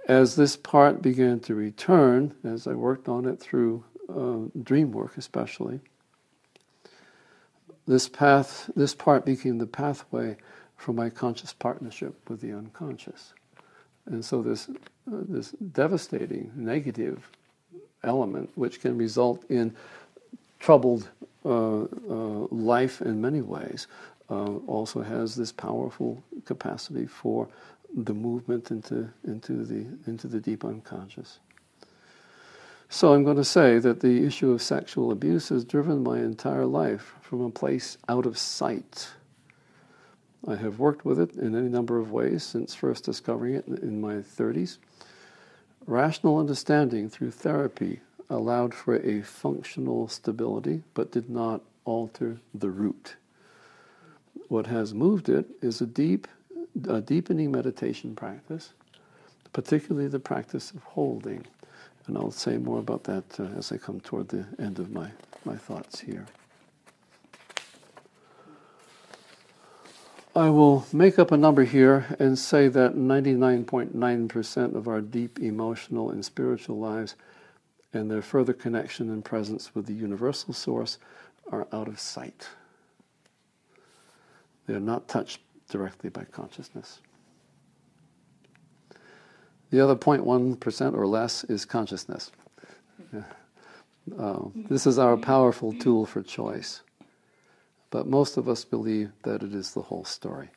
As 0.09 0.37
this 0.37 0.57
part 0.57 1.01
began 1.01 1.41
to 1.41 1.55
return, 1.55 2.35
as 2.45 2.67
I 2.67 2.75
worked 2.75 3.09
on 3.09 3.27
it 3.27 3.41
through 3.41 3.85
uh, 4.09 4.49
dream 4.63 4.93
work 4.93 5.17
especially, 5.17 5.81
this 7.87 8.09
path, 8.09 8.71
this 8.77 8.95
part 8.95 9.25
became 9.25 9.59
the 9.59 9.67
pathway 9.67 10.37
from 10.83 10.97
my 10.97 11.09
conscious 11.09 11.53
partnership 11.53 12.13
with 12.29 12.41
the 12.41 12.53
unconscious. 12.53 13.35
And 14.07 14.25
so 14.25 14.43
this, 14.43 14.69
uh, 14.69 15.23
this 15.29 15.53
devastating 15.73 16.51
negative 16.57 17.31
element, 18.03 18.51
which 18.57 18.81
can 18.81 18.99
result 18.99 19.49
in 19.49 19.77
troubled 20.59 21.09
uh, 21.45 21.83
uh, 21.83 21.87
life 22.51 23.01
in 23.01 23.21
many 23.21 23.43
ways, 23.43 23.87
uh, 24.29 24.57
also 24.67 25.03
has 25.03 25.37
this 25.37 25.53
powerful 25.53 26.21
capacity 26.47 27.07
for 27.07 27.49
the 27.95 28.15
movement 28.15 28.73
into, 28.73 29.09
into, 29.25 29.65
the, 29.65 29.87
into 30.09 30.27
the 30.27 30.41
deep 30.41 30.65
unconscious. 30.65 31.39
So 32.89 33.15
I'm 33.15 33.23
going 33.23 33.37
to 33.37 33.45
say 33.45 33.79
that 33.79 34.01
the 34.01 34.27
issue 34.27 34.51
of 34.51 34.61
sexual 34.61 35.13
abuse 35.13 35.51
has 35.51 35.65
driven 35.65 36.03
my 36.03 36.19
entire 36.19 36.67
life 36.67 37.15
from 37.21 37.41
a 37.43 37.51
place 37.51 37.99
out 38.09 38.27
of 38.27 38.37
sight 38.37 39.13
I 40.47 40.57
have 40.57 40.79
worked 40.79 41.05
with 41.05 41.21
it 41.21 41.37
in 41.37 41.55
any 41.55 41.69
number 41.69 41.99
of 41.99 42.11
ways 42.11 42.43
since 42.43 42.75
first 42.75 43.05
discovering 43.05 43.55
it 43.55 43.67
in 43.67 44.01
my 44.01 44.15
30s. 44.15 44.79
Rational 45.87 46.39
understanding 46.39 47.09
through 47.09 47.31
therapy 47.31 48.01
allowed 48.29 48.75
for 48.75 48.97
a 48.97 49.23
functional 49.23 50.09
stability 50.09 50.83
but 50.95 51.13
did 51.13 51.31
not 51.31 51.61
alter 51.85 52.39
the 52.55 52.71
root. 52.71 53.17
What 54.49 54.67
has 54.67 54.95
moved 54.95 55.29
it 55.29 55.47
is 55.61 55.81
a 55.81 55.87
deep, 55.87 56.27
a 56.89 57.01
deepening 57.01 57.53
meditation 57.53 58.15
practice, 58.15 58.73
particularly 59.53 60.09
the 60.09 60.19
practice 60.19 60.73
of 60.73 60.83
holding. 60.83 61.47
And 62.07 62.17
I'll 62.17 62.33
say 62.33 62.59
more 62.59 62.79
about 62.79 63.05
that 63.05 63.25
uh, 63.39 63.45
as 63.57 63.71
I 63.71 63.77
come 63.77 64.01
toward 64.01 64.29
the 64.29 64.45
end 64.59 64.79
of 64.79 64.91
my, 64.91 65.11
my 65.45 65.57
thoughts 65.57 66.01
here. 66.01 66.27
I 70.35 70.49
will 70.49 70.87
make 70.95 71.19
up 71.19 71.31
a 71.31 71.37
number 71.37 71.65
here 71.65 72.17
and 72.19 72.39
say 72.39 72.69
that 72.69 72.95
99.9% 72.95 74.75
of 74.75 74.89
our 74.89 75.03
deep 75.03 75.39
emotional 75.39 76.11
and 76.11 76.25
spiritual 76.25 76.79
lives 76.79 77.17
and 77.93 78.11
their 78.11 78.23
further 78.23 78.55
connection 78.55 79.11
and 79.11 79.23
presence 79.23 79.75
with 79.75 79.85
the 79.85 79.93
universal 79.93 80.55
source 80.55 80.99
are 81.51 81.69
out 81.71 81.87
of 81.87 82.01
sight. 82.01 82.49
They 84.67 84.73
are 84.73 84.81
not 84.81 85.07
touched 85.07 85.41
directly 85.69 86.09
by 86.09 86.25
consciousness. 86.25 87.01
The 89.71 89.81
other 89.81 89.97
0.1% 89.97 90.95
or 90.95 91.07
less 91.07 91.45
is 91.45 91.67
consciousness. 91.67 92.31
Uh, 94.19 94.39
this 94.69 94.87
is 94.87 94.99
our 94.99 95.19
powerful 95.19 95.75
tool 95.75 96.07
for 96.07 96.23
choice. 96.23 96.81
But 97.93 98.07
most 98.07 98.39
of 98.39 98.49
us 98.49 98.65
believe 98.65 99.13
that 99.23 99.43
it 99.43 99.55
is 99.55 99.75
the 99.75 99.83
whole 99.83 100.05
story. 100.05 100.49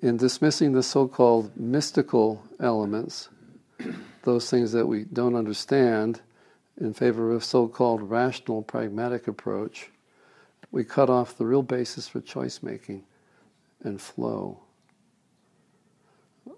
In 0.00 0.16
dismissing 0.16 0.72
the 0.72 0.82
so 0.82 1.06
called 1.06 1.54
mystical 1.54 2.42
elements, 2.58 3.28
those 4.22 4.48
things 4.48 4.72
that 4.72 4.86
we 4.86 5.04
don't 5.04 5.34
understand, 5.34 6.22
in 6.80 6.94
favor 6.94 7.30
of 7.30 7.44
so 7.44 7.68
called 7.68 8.00
rational, 8.00 8.62
pragmatic 8.62 9.28
approach, 9.28 9.90
we 10.72 10.82
cut 10.82 11.10
off 11.10 11.36
the 11.36 11.44
real 11.44 11.62
basis 11.62 12.08
for 12.08 12.22
choice 12.22 12.62
making 12.62 13.04
and 13.82 14.00
flow. 14.00 14.60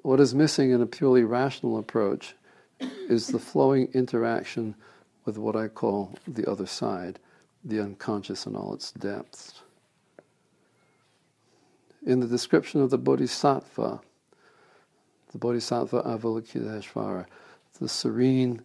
What 0.02 0.20
is 0.20 0.32
missing 0.32 0.70
in 0.70 0.80
a 0.80 0.86
purely 0.86 1.24
rational 1.24 1.76
approach 1.76 2.36
is 2.78 3.26
the 3.26 3.40
flowing 3.40 3.88
interaction 3.94 4.76
with 5.24 5.38
what 5.38 5.56
I 5.56 5.66
call 5.66 6.14
the 6.28 6.48
other 6.48 6.66
side 6.66 7.18
the 7.64 7.80
unconscious 7.80 8.46
in 8.46 8.56
all 8.56 8.74
its 8.74 8.92
depths. 8.92 9.60
In 12.06 12.20
the 12.20 12.26
description 12.26 12.80
of 12.80 12.90
the 12.90 12.98
Bodhisattva, 12.98 14.00
the 15.32 15.38
Bodhisattva 15.38 16.02
Avalokiteshvara, 16.02 17.26
the 17.78 17.88
serene 17.88 18.62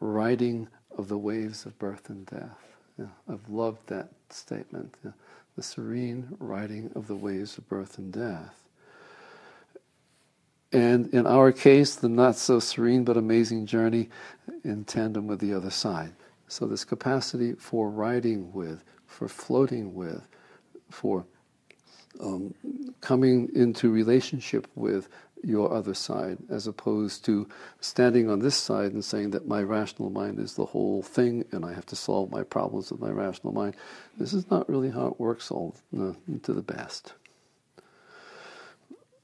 riding 0.00 0.68
of 0.96 1.08
the 1.08 1.18
waves 1.18 1.66
of 1.66 1.78
birth 1.78 2.08
and 2.08 2.26
death. 2.26 2.58
Yeah, 2.98 3.06
I've 3.28 3.48
loved 3.48 3.88
that 3.88 4.08
statement. 4.30 4.94
Yeah, 5.04 5.12
the 5.56 5.62
serene 5.62 6.36
riding 6.38 6.90
of 6.94 7.06
the 7.06 7.16
waves 7.16 7.58
of 7.58 7.68
birth 7.68 7.98
and 7.98 8.12
death. 8.12 8.62
And 10.72 11.12
in 11.14 11.26
our 11.26 11.50
case, 11.50 11.94
the 11.94 12.08
not 12.08 12.36
so 12.36 12.60
serene 12.60 13.04
but 13.04 13.16
amazing 13.16 13.66
journey 13.66 14.10
in 14.64 14.84
tandem 14.84 15.26
with 15.26 15.40
the 15.40 15.54
other 15.54 15.70
side. 15.70 16.12
So, 16.48 16.66
this 16.66 16.84
capacity 16.84 17.52
for 17.54 17.90
riding 17.90 18.52
with, 18.52 18.82
for 19.06 19.28
floating 19.28 19.94
with, 19.94 20.26
for 20.90 21.26
um, 22.20 22.54
coming 23.00 23.50
into 23.54 23.90
relationship 23.90 24.66
with 24.74 25.08
your 25.44 25.72
other 25.72 25.94
side, 25.94 26.38
as 26.50 26.66
opposed 26.66 27.24
to 27.26 27.48
standing 27.80 28.28
on 28.28 28.40
this 28.40 28.56
side 28.56 28.92
and 28.92 29.04
saying 29.04 29.30
that 29.30 29.46
my 29.46 29.62
rational 29.62 30.10
mind 30.10 30.38
is 30.38 30.54
the 30.54 30.64
whole 30.64 31.02
thing 31.02 31.44
and 31.52 31.64
I 31.64 31.72
have 31.74 31.86
to 31.86 31.96
solve 31.96 32.30
my 32.30 32.42
problems 32.42 32.90
with 32.90 33.00
my 33.00 33.10
rational 33.10 33.52
mind. 33.52 33.76
This 34.16 34.32
is 34.32 34.50
not 34.50 34.68
really 34.68 34.90
how 34.90 35.06
it 35.06 35.20
works 35.20 35.50
all 35.50 35.76
uh, 35.96 36.12
to 36.42 36.52
the 36.52 36.62
best. 36.62 37.12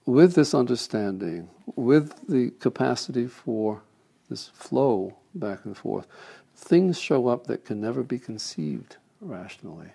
With 0.07 0.35
this 0.35 0.55
understanding, 0.55 1.49
with 1.75 2.29
the 2.29 2.51
capacity 2.61 3.27
for 3.27 3.83
this 4.29 4.49
flow 4.49 5.17
back 5.35 5.65
and 5.65 5.77
forth, 5.77 6.07
things 6.57 6.99
show 6.99 7.29
up 7.29 7.47
that 7.47 7.65
can 7.65 7.81
never 7.81 8.03
be 8.03 8.19
conceived 8.19 8.97
rationally. 9.21 9.89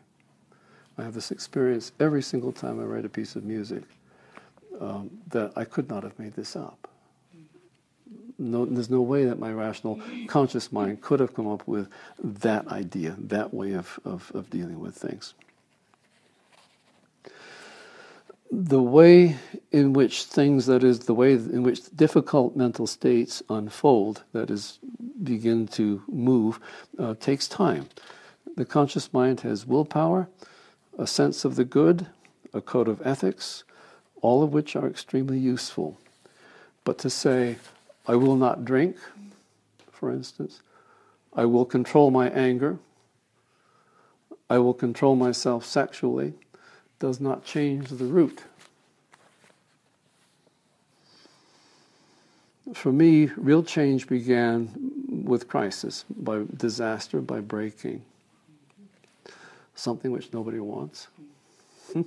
I 0.98 1.04
have 1.04 1.14
this 1.14 1.32
experience 1.32 1.92
every 2.00 2.22
single 2.22 2.52
time 2.52 2.80
I 2.80 2.84
write 2.84 3.06
a 3.06 3.10
piece 3.10 3.36
of 3.36 3.44
music 3.44 3.84
um, 4.80 5.10
that 5.30 5.54
I 5.56 5.64
could 5.64 5.90
not 5.90 6.04
have 6.04 6.18
made 6.20 6.34
this 6.34 6.56
up. 6.56 6.88
No, 8.38 8.66
there's 8.66 8.90
no 8.90 9.02
way 9.02 9.26
that 9.26 9.38
my 9.38 9.52
rational, 9.52 10.02
conscious 10.28 10.72
mind 10.72 11.02
could 11.02 11.20
have 11.20 11.34
come 11.34 11.48
up 11.48 11.68
with 11.68 11.90
that 12.24 12.68
idea, 12.70 13.16
that 13.20 13.54
way 13.54 13.74
of, 13.74 14.00
of, 14.06 14.32
of 14.34 14.50
dealing 14.50 14.80
with 14.80 14.96
things 14.96 15.34
the 18.52 18.82
way 18.82 19.38
in 19.72 19.94
which 19.94 20.24
things, 20.24 20.66
that 20.66 20.84
is, 20.84 21.00
the 21.00 21.14
way 21.14 21.34
in 21.34 21.64
which 21.64 21.90
difficult 21.96 22.56
mental 22.56 22.88
states 22.88 23.44
unfold, 23.50 24.24
that 24.34 24.50
is, 24.50 24.80
begin 25.24 25.68
to 25.68 26.02
move, 26.08 26.60
uh, 26.98 27.14
takes 27.20 27.48
time. 27.48 27.88
The 28.56 28.66
conscious 28.66 29.14
mind 29.14 29.42
has 29.42 29.68
willpower, 29.68 30.30
a 30.98 31.06
sense 31.06 31.46
of 31.46 31.56
the 31.56 31.66
good, 31.66 32.08
a 32.54 32.62
code 32.62 32.88
of 32.88 33.06
ethics, 33.06 33.64
all 34.22 34.44
of 34.44 34.52
which 34.52 34.76
are 34.76 34.88
extremely 34.88 35.38
useful. 35.38 35.98
But 36.84 36.98
to 37.00 37.10
say, 37.10 37.58
I 38.08 38.16
will 38.16 38.36
not 38.36 38.66
drink, 38.66 38.98
for 39.92 40.12
instance, 40.12 40.62
I 41.34 41.46
will 41.46 41.66
control 41.66 42.10
my 42.10 42.30
anger, 42.30 42.80
I 44.50 44.58
will 44.58 44.74
control 44.74 45.16
myself 45.16 45.64
sexually, 45.64 46.34
does 47.00 47.20
not 47.20 47.44
change 47.46 47.90
the 47.90 48.06
root. 48.06 48.44
For 52.74 52.92
me, 52.92 53.32
real 53.36 53.64
change 53.64 54.08
began 54.08 54.70
with 55.24 55.48
crisis, 55.48 56.06
by 56.10 56.44
disaster, 56.56 57.20
by 57.22 57.40
breaking. 57.40 58.04
Something 59.74 60.12
which 60.12 60.32
nobody 60.34 60.60
wants. 60.60 61.08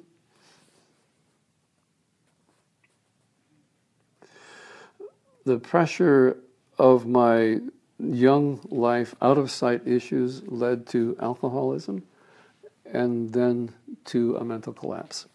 the 5.45 5.59
pressure 5.59 6.37
of 6.79 7.07
my 7.07 7.59
young 7.99 8.61
life 8.71 9.17
out 9.23 9.39
of 9.39 9.51
sight 9.51 9.87
issues 9.87 10.43
led 10.47 10.87
to 10.89 11.17
alcoholism 11.21 12.05
and 12.93 13.33
then 13.33 13.73
to 14.05 14.37
a 14.37 14.45
mental 14.45 14.73
collapse. 14.73 15.27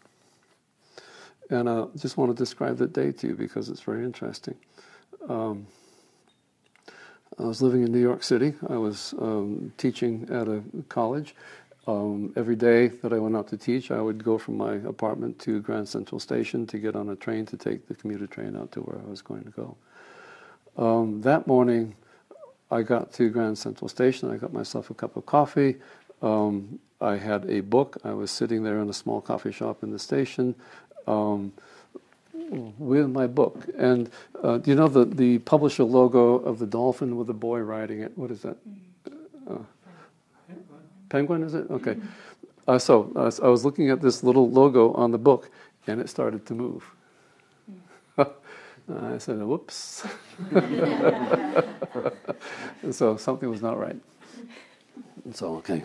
And 1.50 1.70
I 1.70 1.86
just 1.98 2.18
want 2.18 2.32
to 2.32 2.36
describe 2.36 2.78
that 2.78 2.94
day 2.94 3.12
to 3.12 3.28
you 3.28 3.36
because 3.36 3.70
it's 3.70 3.82
very 3.82 4.04
interesting. 4.04 4.56
Um, 5.28 5.68
I 7.40 7.44
was 7.44 7.62
living 7.62 7.84
in 7.84 7.92
New 7.92 8.02
York 8.02 8.24
City. 8.24 8.54
I 8.70 8.78
was 8.78 9.14
um, 9.20 9.72
teaching 9.78 10.28
at 10.32 10.48
a 10.48 10.62
college. 10.90 11.36
Um, 11.88 12.34
every 12.36 12.56
day 12.56 12.88
that 12.88 13.14
I 13.14 13.20
went 13.20 13.36
out 13.38 13.48
to 13.50 13.58
teach, 13.58 13.92
I 13.92 14.02
would 14.02 14.24
go 14.24 14.38
from 14.38 14.58
my 14.58 14.74
apartment 14.76 15.40
to 15.40 15.62
Grand 15.62 15.88
Central 15.88 16.20
Station 16.20 16.68
to 16.68 16.78
get 16.78 16.96
on 16.96 17.10
a 17.10 17.16
train 17.16 17.46
to 17.46 17.58
take 17.58 17.88
the 17.88 17.96
commuter 17.96 18.28
train 18.28 18.58
out 18.58 18.72
to 18.74 18.82
where 18.82 19.00
I 19.00 19.10
was 19.10 19.22
going 19.22 19.44
to 19.44 19.52
go. 19.52 19.78
Um, 20.78 21.22
that 21.22 21.48
morning, 21.48 21.96
I 22.70 22.82
got 22.82 23.14
to 23.14 23.30
Grand 23.30 23.58
Central 23.58 23.88
Station. 23.88 24.30
I 24.32 24.38
got 24.38 24.52
myself 24.52 24.90
a 24.90 24.94
cup 24.94 25.16
of 25.16 25.26
coffee. 25.26 25.78
Um, 26.22 26.80
I 27.00 27.18
had 27.18 27.50
a 27.50 27.62
book. 27.62 27.98
I 28.04 28.14
was 28.14 28.32
sitting 28.32 28.64
there 28.64 28.80
in 28.80 28.90
a 28.90 28.94
small 28.94 29.22
coffee 29.22 29.52
shop 29.52 29.84
in 29.84 29.92
the 29.92 30.00
station 30.00 30.56
um, 31.06 31.54
with 32.78 33.10
my 33.10 33.28
book. 33.28 33.66
And 33.78 34.10
uh, 34.42 34.58
do 34.58 34.72
you 34.72 34.76
know 34.76 34.88
the, 34.88 35.06
the 35.06 35.40
publisher 35.40 35.84
logo 35.84 36.36
of 36.36 36.60
the 36.60 36.66
dolphin 36.66 37.18
with 37.18 37.28
the 37.28 37.34
boy 37.34 37.60
riding 37.60 38.02
it? 38.02 38.18
What 38.18 38.32
is 38.32 38.42
that? 38.42 38.58
Uh, 39.50 39.60
penguin, 41.10 41.44
is 41.44 41.54
it? 41.54 41.70
Okay. 41.70 41.98
Uh, 42.68 42.80
so 42.80 43.12
uh, 43.16 43.32
I 43.44 43.48
was 43.48 43.64
looking 43.64 43.90
at 43.90 44.02
this 44.02 44.24
little 44.24 44.50
logo 44.50 44.92
on 44.94 45.12
the 45.12 45.18
book, 45.18 45.52
and 45.86 46.02
it 46.02 46.10
started 46.10 46.46
to 46.48 46.54
move. 46.54 46.84
I 48.18 49.18
said, 49.18 49.42
whoops. 49.42 50.06
so 52.92 53.18
something 53.18 53.50
was 53.50 53.62
not 53.62 53.78
right. 53.78 53.98
And 55.28 55.36
so, 55.36 55.56
okay, 55.58 55.84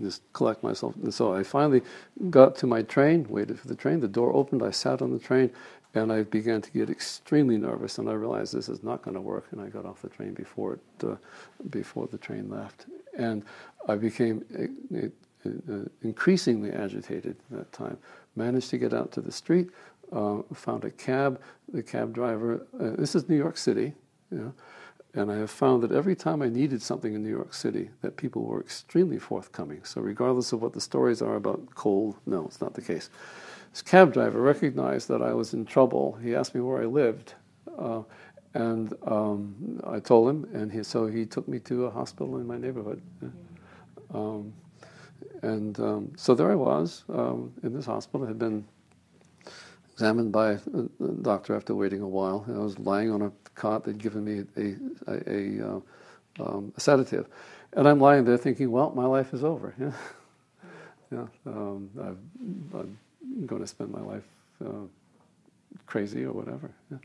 just 0.00 0.22
collect 0.32 0.62
myself. 0.62 0.94
And 1.02 1.12
so 1.12 1.34
I 1.34 1.42
finally 1.42 1.82
got 2.30 2.56
to 2.56 2.66
my 2.66 2.80
train, 2.80 3.26
waited 3.28 3.60
for 3.60 3.68
the 3.68 3.74
train. 3.74 4.00
The 4.00 4.08
door 4.08 4.34
opened, 4.34 4.62
I 4.62 4.70
sat 4.70 5.02
on 5.02 5.12
the 5.12 5.18
train, 5.18 5.50
and 5.92 6.10
I 6.10 6.22
began 6.22 6.62
to 6.62 6.70
get 6.70 6.88
extremely 6.88 7.58
nervous. 7.58 7.98
And 7.98 8.08
I 8.08 8.14
realized 8.14 8.54
this 8.54 8.70
is 8.70 8.82
not 8.82 9.02
going 9.02 9.14
to 9.14 9.20
work. 9.20 9.48
And 9.50 9.60
I 9.60 9.66
got 9.66 9.84
off 9.84 10.00
the 10.00 10.08
train 10.08 10.32
before, 10.32 10.78
it, 11.00 11.06
uh, 11.06 11.16
before 11.68 12.06
the 12.06 12.16
train 12.16 12.48
left. 12.48 12.86
And 13.18 13.44
I 13.88 13.96
became 13.96 14.42
uh, 14.58 15.08
uh, 15.46 15.84
increasingly 16.00 16.72
agitated 16.72 17.36
at 17.50 17.58
that 17.58 17.72
time. 17.72 17.98
Managed 18.36 18.70
to 18.70 18.78
get 18.78 18.94
out 18.94 19.12
to 19.12 19.20
the 19.20 19.32
street, 19.32 19.68
uh, 20.12 20.38
found 20.54 20.86
a 20.86 20.90
cab. 20.90 21.42
The 21.74 21.82
cab 21.82 22.14
driver, 22.14 22.66
uh, 22.80 22.96
this 22.96 23.14
is 23.14 23.28
New 23.28 23.36
York 23.36 23.58
City, 23.58 23.92
you 24.30 24.38
know, 24.38 24.54
and 25.14 25.30
I 25.30 25.36
have 25.36 25.50
found 25.50 25.82
that 25.82 25.92
every 25.92 26.16
time 26.16 26.40
I 26.40 26.48
needed 26.48 26.80
something 26.80 27.14
in 27.14 27.22
New 27.22 27.30
York 27.30 27.52
City, 27.52 27.90
that 28.00 28.16
people 28.16 28.42
were 28.44 28.60
extremely 28.60 29.18
forthcoming. 29.18 29.84
So 29.84 30.00
regardless 30.00 30.52
of 30.52 30.62
what 30.62 30.72
the 30.72 30.80
stories 30.80 31.20
are 31.20 31.36
about 31.36 31.74
cold, 31.74 32.16
no, 32.24 32.46
it's 32.46 32.60
not 32.60 32.74
the 32.74 32.80
case. 32.80 33.10
This 33.72 33.82
cab 33.82 34.12
driver 34.12 34.40
recognized 34.40 35.08
that 35.08 35.22
I 35.22 35.34
was 35.34 35.52
in 35.52 35.66
trouble. 35.66 36.18
He 36.22 36.34
asked 36.34 36.54
me 36.54 36.60
where 36.62 36.82
I 36.82 36.86
lived, 36.86 37.34
uh, 37.78 38.02
and 38.54 38.94
um, 39.06 39.80
I 39.86 39.98
told 39.98 40.28
him, 40.28 40.46
and 40.54 40.72
he, 40.72 40.82
so 40.82 41.06
he 41.06 41.26
took 41.26 41.46
me 41.46 41.58
to 41.60 41.86
a 41.86 41.90
hospital 41.90 42.38
in 42.38 42.46
my 42.46 42.56
neighborhood. 42.58 43.02
Um, 44.12 44.52
and 45.42 45.78
um, 45.80 46.12
so 46.16 46.34
there 46.34 46.50
I 46.50 46.54
was 46.54 47.04
um, 47.08 47.52
in 47.62 47.72
this 47.74 47.86
hospital. 47.86 48.24
I 48.24 48.28
had 48.28 48.38
been 48.38 48.64
examined 49.92 50.32
by 50.32 50.52
a 50.52 50.58
doctor 51.22 51.54
after 51.54 51.74
waiting 51.74 52.00
a 52.00 52.08
while. 52.08 52.44
I 52.48 52.58
was 52.58 52.78
lying 52.78 53.10
on 53.10 53.22
a 53.22 53.32
cot. 53.54 53.84
They'd 53.84 53.98
given 53.98 54.24
me 54.24 54.44
a, 54.56 55.10
a, 55.10 55.30
a, 55.30 55.68
uh, 55.68 55.80
um, 56.40 56.72
a 56.76 56.80
sedative. 56.80 57.26
And 57.74 57.88
I'm 57.88 58.00
lying 58.00 58.24
there 58.24 58.36
thinking, 58.36 58.70
well, 58.70 58.92
my 58.94 59.06
life 59.06 59.32
is 59.34 59.44
over. 59.44 59.74
Yeah. 61.10 61.26
yeah 61.46 61.52
um, 61.52 61.90
i 62.02 62.78
am 62.78 62.98
going 63.46 63.60
to 63.60 63.66
spend 63.66 63.90
my 63.90 64.00
life 64.00 64.26
uh, 64.64 64.86
crazy 65.86 66.24
or 66.24 66.32
whatever. 66.32 66.70
Yeah. 66.90 66.98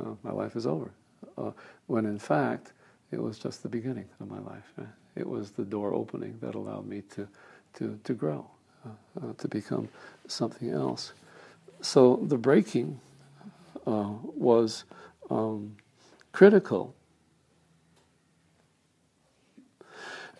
Uh, 0.00 0.14
my 0.22 0.32
life 0.32 0.56
is 0.56 0.66
over. 0.66 0.90
Uh, 1.38 1.52
when 1.86 2.04
in 2.06 2.18
fact, 2.18 2.72
it 3.12 3.22
was 3.22 3.38
just 3.38 3.62
the 3.62 3.68
beginning 3.68 4.08
of 4.20 4.28
my 4.28 4.40
life. 4.40 4.72
It 5.14 5.28
was 5.28 5.52
the 5.52 5.64
door 5.64 5.94
opening 5.94 6.36
that 6.40 6.56
allowed 6.56 6.86
me 6.86 7.02
to, 7.14 7.28
to, 7.74 7.98
to 8.02 8.14
grow, 8.14 8.44
uh, 8.84 8.90
uh, 9.22 9.32
to 9.38 9.48
become 9.48 9.88
something 10.26 10.70
else. 10.70 11.12
So 11.80 12.16
the 12.22 12.38
breaking 12.38 13.00
was 13.86 14.84
um, 15.30 15.76
critical. 16.34 16.94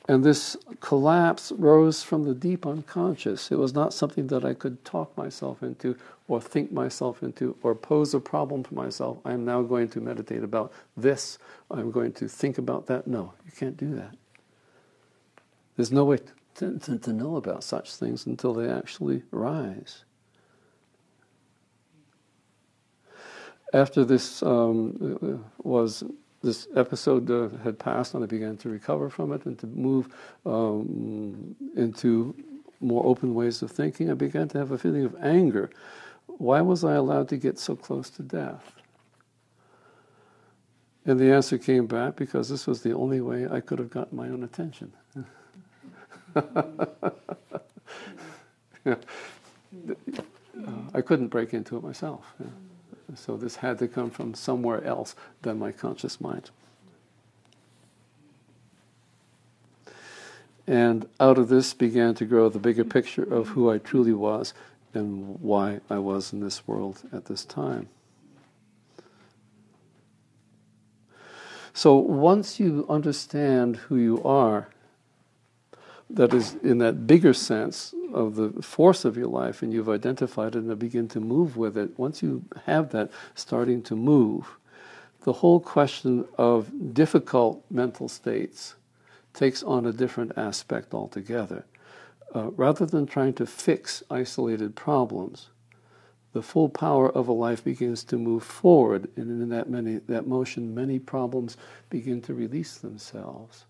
And 0.07 0.22
this 0.22 0.54
collapse 0.80 1.50
rose 1.52 2.02
from 2.02 2.24
the 2.24 2.35
deep 2.35 2.66
unconscious. 2.66 3.50
It 3.50 3.59
was 3.59 3.72
not 3.72 3.94
something 3.94 4.26
that 4.26 4.44
I 4.44 4.52
could 4.52 4.85
talk 4.85 5.16
myself 5.16 5.62
into 5.62 5.96
or 6.28 6.40
think 6.42 6.72
myself 6.72 7.22
into 7.22 7.57
or 7.62 7.74
pose 7.74 8.12
a 8.12 8.20
problem 8.20 8.64
for 8.64 8.74
myself. 8.74 9.18
I 9.24 9.33
am 9.33 9.46
now 9.46 9.62
going 9.62 9.88
to 9.90 10.00
meditate 10.00 10.42
about 10.42 10.72
this. 10.94 11.38
I'm 11.70 11.90
going 11.90 12.12
to 12.14 12.28
think 12.28 12.59
about 12.59 12.87
that. 12.88 13.07
No, 13.07 13.33
you 13.46 13.52
can't 13.52 13.76
do 13.78 13.94
that. 13.94 14.14
There's 15.76 15.92
no 15.92 16.04
way 16.04 16.18
to, 16.57 16.78
to, 16.80 16.98
to 16.98 17.12
know 17.12 17.37
about 17.37 17.64
such 17.64 17.94
things 17.94 18.26
until 18.26 18.52
they 18.52 18.68
actually 18.68 19.22
rise. 19.30 20.04
After 23.75 24.05
this 24.05 24.43
um, 24.43 25.45
was 25.63 26.05
this 26.43 26.69
episode 26.77 27.31
uh, 27.31 27.49
had 27.63 27.79
passed 27.79 28.15
and 28.15 28.23
I 28.23 28.27
began 28.27 28.57
to 28.59 28.69
recover 28.69 29.11
from 29.11 29.33
it 29.33 29.45
and 29.47 29.59
to 29.59 29.67
move 29.67 30.09
um, 30.47 31.57
into 31.75 32.35
more 32.81 33.05
open 33.07 33.35
ways 33.35 33.63
of 33.63 33.71
thinking, 33.71 34.11
I 34.11 34.15
began 34.15 34.49
to 34.49 34.59
have 34.59 34.71
a 34.71 34.79
feeling 34.79 35.05
of 35.05 35.17
anger. 35.21 35.71
Why 36.27 36.61
was 36.61 36.85
I 36.85 36.95
allowed 36.95 37.29
to 37.31 37.37
get 37.37 37.59
so 37.59 37.75
close 37.75 38.11
to 38.11 38.23
death? 38.23 38.73
And 41.07 41.19
the 41.19 41.33
answer 41.33 41.59
came 41.59 41.87
back 41.87 42.17
because 42.17 42.49
this 42.49 42.67
was 42.67 42.83
the 42.83 42.93
only 42.93 43.21
way 43.21 43.47
I 43.49 43.61
could 43.61 43.79
have 43.79 43.91
gotten 43.91 44.17
my 44.17 44.29
own 44.29 44.43
attention. 44.43 44.93
I 50.95 51.01
couldn't 51.01 51.29
break 51.29 51.55
into 51.55 51.77
it 51.77 51.83
myself. 51.83 52.35
Yeah. 52.39 52.47
So 53.14 53.37
this 53.37 53.57
had 53.57 53.79
to 53.79 53.88
come 53.88 54.11
from 54.11 54.35
somewhere 54.35 54.83
else 54.85 55.14
than 55.43 55.59
my 55.59 55.73
conscious 55.73 56.21
mind. 56.21 56.51
And 60.67 61.07
out 61.21 61.38
of 61.38 61.49
this 61.49 61.75
began 61.75 62.14
to 62.14 62.25
grow 62.25 62.49
the 62.49 62.59
bigger 62.59 62.85
picture 62.85 63.23
of 63.23 63.49
who 63.49 63.71
I 63.71 63.79
truly 63.79 64.14
was 64.14 64.55
and 64.95 65.40
why 65.40 65.81
I 65.90 65.99
was 65.99 66.33
in 66.33 66.40
this 66.40 66.67
world 66.67 67.03
at 67.12 67.27
this 67.27 67.45
time. 67.45 67.88
So 71.75 71.97
once 71.97 72.61
you 72.61 72.87
understand 72.88 73.77
who 73.77 73.97
you 73.97 74.23
are, 74.23 74.69
that 76.11 76.35
is 76.35 76.55
in 76.62 76.79
that 76.79 77.07
bigger 77.07 77.33
sense, 77.33 77.95
of 78.14 78.37
the 78.37 78.62
force 78.62 79.05
of 79.05 79.17
your 79.17 79.27
life 79.27 79.61
and 79.61 79.73
you've 79.73 79.88
identified 79.88 80.55
it 80.55 80.62
and 80.62 80.79
begin 80.79 81.09
to 81.09 81.21
move 81.21 81.57
with 81.57 81.77
it, 81.77 81.99
once 81.99 82.23
you 82.23 82.45
have 82.64 82.90
that 82.90 83.11
starting 83.35 83.83
to 83.83 83.97
move, 83.97 84.57
the 85.25 85.33
whole 85.33 85.59
question 85.59 86.25
of 86.38 86.95
difficult 86.95 87.64
mental 87.71 88.09
states 88.09 88.77
takes 89.33 89.62
on 89.62 89.85
a 89.85 89.93
different 89.93 90.33
aspect 90.37 90.95
altogether. 90.95 91.64
Uh, 92.35 92.51
rather 92.53 92.87
than 92.87 93.07
trying 93.07 93.33
to 93.33 93.47
fix 93.47 94.03
isolated 94.11 94.77
problems, 94.77 95.49
the 96.33 96.43
full 96.43 96.69
power 96.69 97.11
of 97.11 97.29
a 97.29 97.33
life 97.33 97.62
begins 97.62 98.03
to 98.05 98.19
move 98.19 98.43
forward, 98.43 99.09
and 99.17 99.43
in 99.43 99.49
that 99.51 99.71
many 99.71 99.99
that 100.09 100.27
motion, 100.27 100.75
many 100.75 100.99
problems 100.99 101.57
begin 101.90 102.21
to 102.21 102.35
release 102.35 102.79
themselves. 102.79 103.64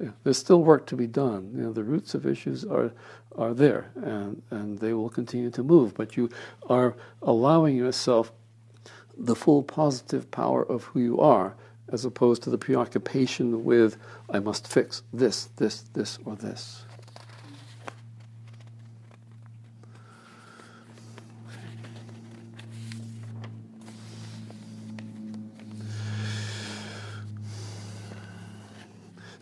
Yeah, 0.00 0.10
there's 0.24 0.38
still 0.38 0.62
work 0.62 0.86
to 0.86 0.96
be 0.96 1.06
done. 1.06 1.52
You 1.54 1.62
know, 1.62 1.72
the 1.72 1.84
roots 1.84 2.14
of 2.14 2.26
issues 2.26 2.64
are 2.64 2.92
are 3.36 3.54
there, 3.54 3.90
and 3.96 4.42
and 4.50 4.78
they 4.78 4.92
will 4.92 5.08
continue 5.10 5.50
to 5.50 5.62
move. 5.62 5.94
But 5.94 6.16
you 6.16 6.30
are 6.68 6.96
allowing 7.22 7.76
yourself 7.76 8.32
the 9.16 9.36
full 9.36 9.62
positive 9.62 10.30
power 10.30 10.64
of 10.64 10.84
who 10.84 11.00
you 11.00 11.20
are, 11.20 11.54
as 11.92 12.04
opposed 12.04 12.42
to 12.42 12.50
the 12.50 12.58
preoccupation 12.58 13.64
with 13.64 13.96
I 14.30 14.40
must 14.40 14.66
fix 14.66 15.02
this, 15.12 15.46
this, 15.56 15.82
this, 15.94 16.18
or 16.24 16.36
this. 16.36 16.83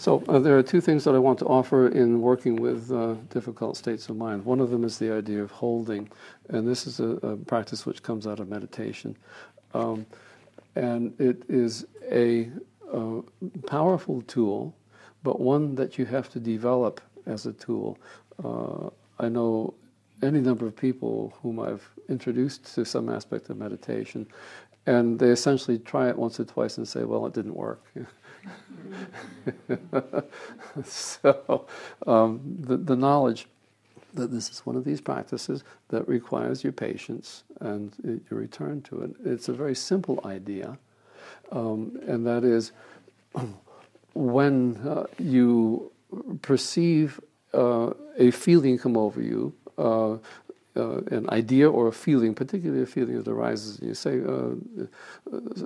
So 0.03 0.21
uh, 0.29 0.41
there 0.41 0.59
are 0.59 0.65
two 0.65 0.81
things 0.81 1.05
that 1.05 1.15
I 1.15 1.21
want 1.21 1.39
to 1.39 1.45
offer 1.45 1.87
in 1.87 2.21
working 2.21 2.57
with 2.57 2.91
uh, 2.91 3.15
difficult 3.31 3.77
states 3.77 4.09
of 4.09 4.17
mind. 4.17 4.45
One 4.45 4.59
of 4.59 4.69
them 4.71 4.83
is 4.83 4.99
the 4.99 5.13
idea 5.13 5.41
of 5.41 5.53
holding, 5.53 6.11
and 6.49 6.67
this 6.67 6.89
is 6.89 6.99
a, 6.99 7.11
a 7.23 7.37
practice 7.37 7.87
which 7.87 8.03
comes 8.03 8.27
out 8.27 8.41
of 8.41 8.49
meditation, 8.49 9.17
um, 9.75 10.05
and 10.75 11.15
it 11.21 11.45
is 11.49 11.87
a, 12.11 12.51
a 12.93 13.23
powerful 13.69 14.23
tool, 14.23 14.75
but 15.23 15.39
one 15.39 15.77
that 15.77 15.99
you 15.99 16.05
have 16.05 16.29
to 16.31 16.41
develop 16.41 17.01
as 17.27 17.47
a 17.47 17.53
tool. 17.53 17.97
Uh, 18.43 18.91
I 19.21 19.29
know 19.29 19.73
any 20.21 20.41
number 20.41 20.67
of 20.67 20.75
people 20.75 21.33
whom 21.45 21.61
I've 21.61 21.89
introduced 22.09 22.75
to 22.75 22.85
some 22.85 23.09
aspect 23.09 23.51
of 23.51 23.57
meditation, 23.57 24.27
and 24.87 25.17
they 25.17 25.29
essentially 25.29 25.79
try 25.79 26.09
it 26.09 26.19
once 26.19 26.41
or 26.41 26.45
twice 26.45 26.77
and 26.77 26.89
say, 26.89 27.05
"Well, 27.05 27.25
it 27.27 27.35
didn't 27.35 27.55
work." 27.55 27.85
so, 30.85 31.67
um, 32.07 32.41
the, 32.61 32.77
the 32.77 32.97
knowledge 32.97 33.47
that 34.15 34.31
this 34.31 34.51
is 34.51 34.67
one 34.67 34.77
of 34.77 34.85
these 34.85 35.01
practices 35.01 35.65
that 35.89 36.07
requires 36.07 36.63
your 36.63 36.73
patience 36.73 37.45
and 37.61 38.23
your 38.31 38.39
return 38.39 38.83
to 38.83 39.03
it. 39.03 39.11
It's 39.25 39.49
a 39.49 39.53
very 39.53 39.75
simple 39.75 40.21
idea, 40.25 40.79
um, 41.51 41.99
and 42.07 42.27
that 42.27 42.45
is 42.45 42.73
when 44.15 44.77
uh, 44.87 45.07
you 45.19 45.91
perceive 46.43 47.21
uh, 47.55 47.93
a 48.19 48.31
feeling 48.31 48.79
come 48.79 48.97
over 48.97 49.23
you, 49.23 49.53
uh, 49.79 50.17
uh, 50.75 50.99
an 51.11 51.29
idea 51.31 51.71
or 51.71 51.89
a 51.89 51.93
feeling, 51.93 52.35
particularly 52.35 52.83
a 52.83 52.87
feeling 52.87 53.23
that 53.23 53.29
arises, 53.29 53.79
you 53.83 53.95
say, 53.95 54.21
uh, 54.21 54.55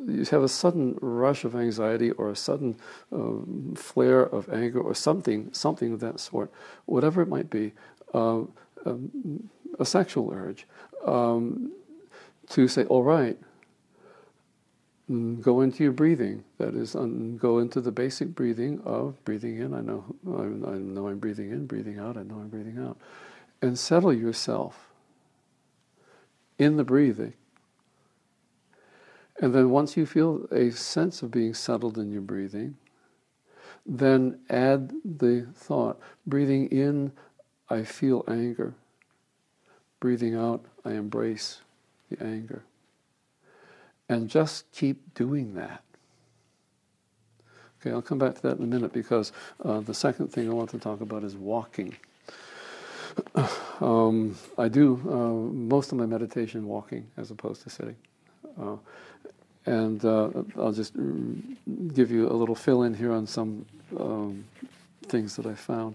you 0.07 0.25
have 0.31 0.43
a 0.43 0.49
sudden 0.49 0.99
rush 1.01 1.45
of 1.45 1.55
anxiety 1.55 2.11
or 2.13 2.31
a 2.31 2.37
sudden 2.37 2.77
um, 3.13 3.75
flare 3.77 4.23
of 4.23 4.53
anger 4.53 4.81
or 4.81 4.95
something, 4.95 5.53
something 5.53 5.93
of 5.93 6.01
that 6.01 6.19
sort, 6.19 6.51
whatever 6.87 7.23
it 7.23 7.29
might 7.29 7.51
be, 7.51 7.73
uh, 8.15 8.41
um, 8.85 9.49
a 9.79 9.85
sexual 9.85 10.33
urge, 10.33 10.67
um, 11.05 11.71
to 12.49 12.67
say, 12.67 12.85
all 12.87 13.05
right, 13.05 13.39
mm, 15.09 15.41
go 15.41 15.61
into 15.61 15.85
your 15.85 15.93
breathing. 15.93 16.43
That 16.59 16.75
is, 16.75 16.95
go 16.95 17.59
into 17.59 17.81
the 17.81 17.93
basic 17.93 18.35
breathing 18.35 18.81
of 18.85 19.23
breathing 19.25 19.59
in. 19.59 19.73
I 19.73 19.83
know, 19.83 20.05
I 20.27 20.79
know 20.79 21.09
I'm 21.09 21.19
breathing 21.19 21.51
in, 21.51 21.67
breathing 21.67 21.99
out. 21.99 22.17
I 22.17 22.23
know 22.23 22.37
I'm 22.37 22.49
breathing 22.49 22.79
out, 22.79 22.97
and 23.63 23.79
settle 23.79 24.13
yourself 24.13 24.86
in 26.59 26.77
the 26.77 26.85
breathing. 26.85 27.35
And 29.41 29.55
then 29.55 29.71
once 29.71 29.97
you 29.97 30.07
feel 30.07 30.47
a 30.51 30.71
sense 30.71 31.23
of 31.23 31.31
being 31.31 31.53
settled 31.53 31.99
in 31.99 32.11
your 32.11 32.23
breathing, 32.23 32.77
then 33.85 34.41
add 34.49 34.93
the 35.05 35.47
thought 35.55 36.01
breathing 36.27 36.69
in, 36.69 37.13
I 37.69 37.83
feel 37.83 38.25
anger. 38.29 38.75
Breathing 40.01 40.35
out, 40.35 40.65
I 40.85 40.93
embrace 40.93 41.61
the 42.11 42.23
anger. 42.23 42.63
And 44.09 44.29
just 44.29 44.71
keep 44.73 45.15
doing 45.15 45.55
that. 45.55 45.83
Okay, 47.81 47.91
I'll 47.91 48.03
come 48.03 48.19
back 48.19 48.35
to 48.37 48.43
that 48.43 48.59
in 48.59 48.65
a 48.65 48.67
minute 48.67 48.93
because 48.93 49.33
uh, 49.65 49.81
the 49.81 49.95
second 49.95 50.33
thing 50.33 50.49
I 50.51 50.55
want 50.55 50.71
to 50.71 50.79
talk 50.79 51.01
about 51.01 51.23
is 51.23 51.37
walking. 51.37 51.95
Um, 53.79 54.35
I 54.57 54.69
do 54.69 54.99
uh, 55.07 55.53
most 55.55 55.93
of 55.93 55.99
my 55.99 56.07
meditation 56.07 56.67
walking 56.67 57.07
as 57.19 57.31
opposed 57.31 57.63
to 57.65 57.69
sitting. 57.69 57.97
Uh, 58.59 58.77
and 59.67 60.03
uh, 60.03 60.31
I'll 60.57 60.73
just 60.73 60.95
give 61.93 62.11
you 62.11 62.27
a 62.27 62.33
little 62.33 62.55
fill 62.55 62.85
in 62.85 62.95
here 62.95 63.13
on 63.13 63.27
some 63.27 63.67
um, 63.99 64.47
things 65.09 65.37
that 65.37 65.45
I 65.45 65.55
found. 65.55 65.95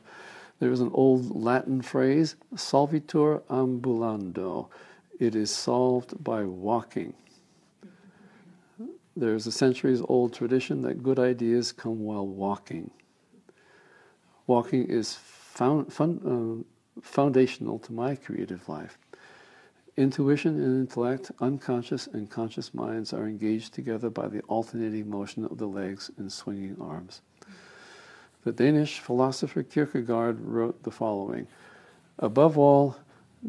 There 0.59 0.71
is 0.71 0.81
an 0.81 0.91
old 0.93 1.35
Latin 1.35 1.81
phrase, 1.81 2.35
solvitur 2.53 3.41
ambulando. 3.49 4.67
It 5.19 5.35
is 5.35 5.49
solved 5.49 6.23
by 6.23 6.43
walking. 6.43 7.13
There's 9.15 9.47
a 9.47 9.51
centuries 9.51 10.01
old 10.07 10.33
tradition 10.33 10.83
that 10.83 11.01
good 11.01 11.17
ideas 11.17 11.71
come 11.71 12.03
while 12.03 12.27
walking. 12.27 12.91
Walking 14.45 14.87
is 14.87 15.15
found, 15.15 15.91
fun, 15.91 16.19
uh, 16.23 16.70
foundational 17.01 17.79
to 17.79 17.93
my 17.93 18.15
creative 18.15 18.67
life. 18.67 18.97
Intuition 19.97 20.55
and 20.55 20.79
intellect, 20.79 21.31
unconscious 21.39 22.07
and 22.07 22.29
conscious 22.29 22.73
minds 22.73 23.13
are 23.13 23.27
engaged 23.27 23.73
together 23.73 24.09
by 24.09 24.27
the 24.27 24.41
alternating 24.43 25.09
motion 25.09 25.45
of 25.45 25.57
the 25.57 25.67
legs 25.67 26.09
and 26.17 26.31
swinging 26.31 26.77
arms. 26.79 27.21
The 28.43 28.51
Danish 28.51 28.99
philosopher 28.99 29.63
Kierkegaard 29.63 30.39
wrote 30.41 30.83
the 30.83 30.91
following 30.91 31.47
Above 32.17 32.57
all, 32.57 32.97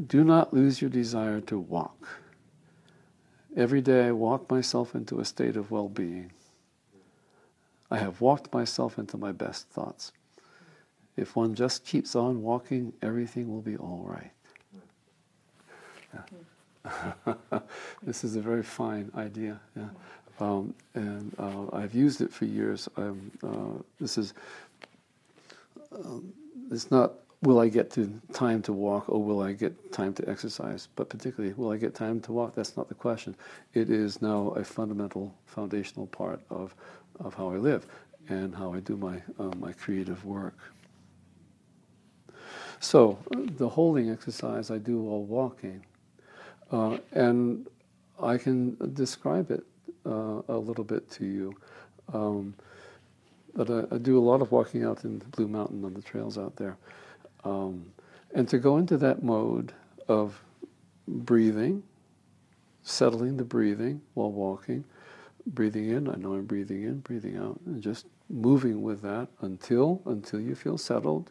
do 0.07 0.25
not 0.25 0.53
lose 0.53 0.81
your 0.81 0.91
desire 0.91 1.41
to 1.43 1.59
walk. 1.59 2.21
Every 3.57 3.81
day 3.81 4.07
I 4.07 4.13
walk 4.13 4.51
myself 4.51 4.95
into 4.95 5.21
a 5.21 5.25
state 5.25 5.57
of 5.57 5.71
well 5.71 5.89
being. 5.89 6.33
I 7.91 7.99
have 7.99 8.23
walked 8.23 8.53
myself 8.53 8.99
into 8.99 9.19
my 9.19 9.33
best 9.33 9.69
thoughts. 9.69 10.13
If 11.17 11.37
one 11.37 11.55
just 11.55 11.85
keeps 11.85 12.17
on 12.17 12.43
walking, 12.43 12.93
everything 13.03 13.53
will 13.53 13.61
be 13.61 13.77
all 13.77 14.05
right. 14.07 14.31
Yeah. 16.15 17.61
this 18.03 18.25
is 18.25 18.37
a 18.37 18.41
very 18.41 18.63
fine 18.63 19.11
idea. 19.17 19.61
Yeah. 19.77 19.89
Um, 20.41 20.75
and 20.95 21.35
uh, 21.39 21.75
I've 21.75 21.95
used 21.95 22.21
it 22.21 22.33
for 22.33 22.47
years. 22.47 22.89
Uh, 22.97 23.13
this 24.01 24.19
is, 24.19 24.35
um, 25.93 26.33
it's 26.71 26.91
not 26.91 27.13
will 27.43 27.59
I 27.59 27.69
get 27.69 27.91
to 27.93 28.21
time 28.33 28.63
to 28.63 28.73
walk 28.73 29.09
or 29.09 29.23
will 29.23 29.43
I 29.43 29.53
get 29.53 29.93
time 29.93 30.15
to 30.15 30.29
exercise, 30.29 30.89
but 30.95 31.09
particularly 31.09 31.53
will 31.55 31.73
I 31.73 31.77
get 31.77 31.95
time 31.95 32.21
to 32.23 32.33
walk? 32.33 32.55
That's 32.55 32.77
not 32.77 32.89
the 32.89 32.95
question. 32.95 33.35
It 33.75 33.91
is 33.91 34.23
now 34.23 34.49
a 34.51 34.65
fundamental, 34.65 35.35
foundational 35.47 36.07
part 36.07 36.41
of, 36.51 36.75
of 37.19 37.35
how 37.35 37.51
I 37.51 37.57
live 37.57 37.87
and 38.29 38.55
how 38.55 38.73
I 38.73 38.81
do 38.81 38.97
my, 38.97 39.21
uh, 39.41 39.51
my 39.59 39.73
creative 39.73 40.25
work. 40.25 40.57
So 42.83 43.17
the 43.31 43.69
holding 43.69 44.11
exercise 44.11 44.73
I 44.73 44.79
do 44.79 45.01
while 45.01 45.23
walking, 45.23 45.87
uh, 46.73 46.99
and 47.13 47.69
I 48.21 48.37
can 48.37 48.77
describe 48.95 49.53
it 49.53 49.65
uh, 50.05 50.43
a 50.49 50.59
little 50.59 50.83
bit 50.83 51.09
to 51.13 51.25
you. 51.25 51.55
Um, 52.13 52.55
but 53.55 53.71
I, 53.71 53.95
I, 53.95 53.99
do 53.99 54.19
a 54.19 54.21
lot 54.21 54.43
of 54.43 54.51
walking 54.51 54.83
out 54.83 55.05
in 55.05 55.21
the 55.21 55.27
Blue 55.27 55.47
Mountain 55.47 55.85
on 55.85 55.95
the 55.95 56.03
trails 56.03 56.37
out 56.37 56.57
there. 56.57 56.77
Um, 57.45 57.87
and 58.35 58.49
to 58.49 58.59
go 58.59 58.79
into 58.79 58.97
that 58.97 59.23
mode 59.23 59.73
of 60.09 60.43
breathing, 61.07 61.85
settling 62.83 63.37
the 63.37 63.45
breathing 63.45 64.03
while 64.15 64.33
walking, 64.33 64.85
breathing 65.47 65.89
in, 65.89 66.09
I 66.09 66.17
know 66.17 66.35
I'm 66.35 66.47
breathing 66.47 66.83
in, 66.83 66.99
breathing 66.99 67.37
out, 67.37 67.61
and 67.65 67.81
just 67.81 68.07
moving 68.29 68.83
with 68.83 69.03
that 69.03 69.29
until 69.41 70.03
until 70.05 70.41
you 70.41 70.57
feel 70.57 70.77
settled 70.77 71.31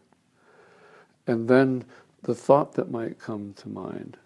and 1.27 1.47
then 1.47 1.86
the 2.23 2.36
thought 2.36 2.73
that 2.73 2.91
might 2.91 3.19
come 3.19 3.53
to 3.53 3.69
mind. 3.69 4.17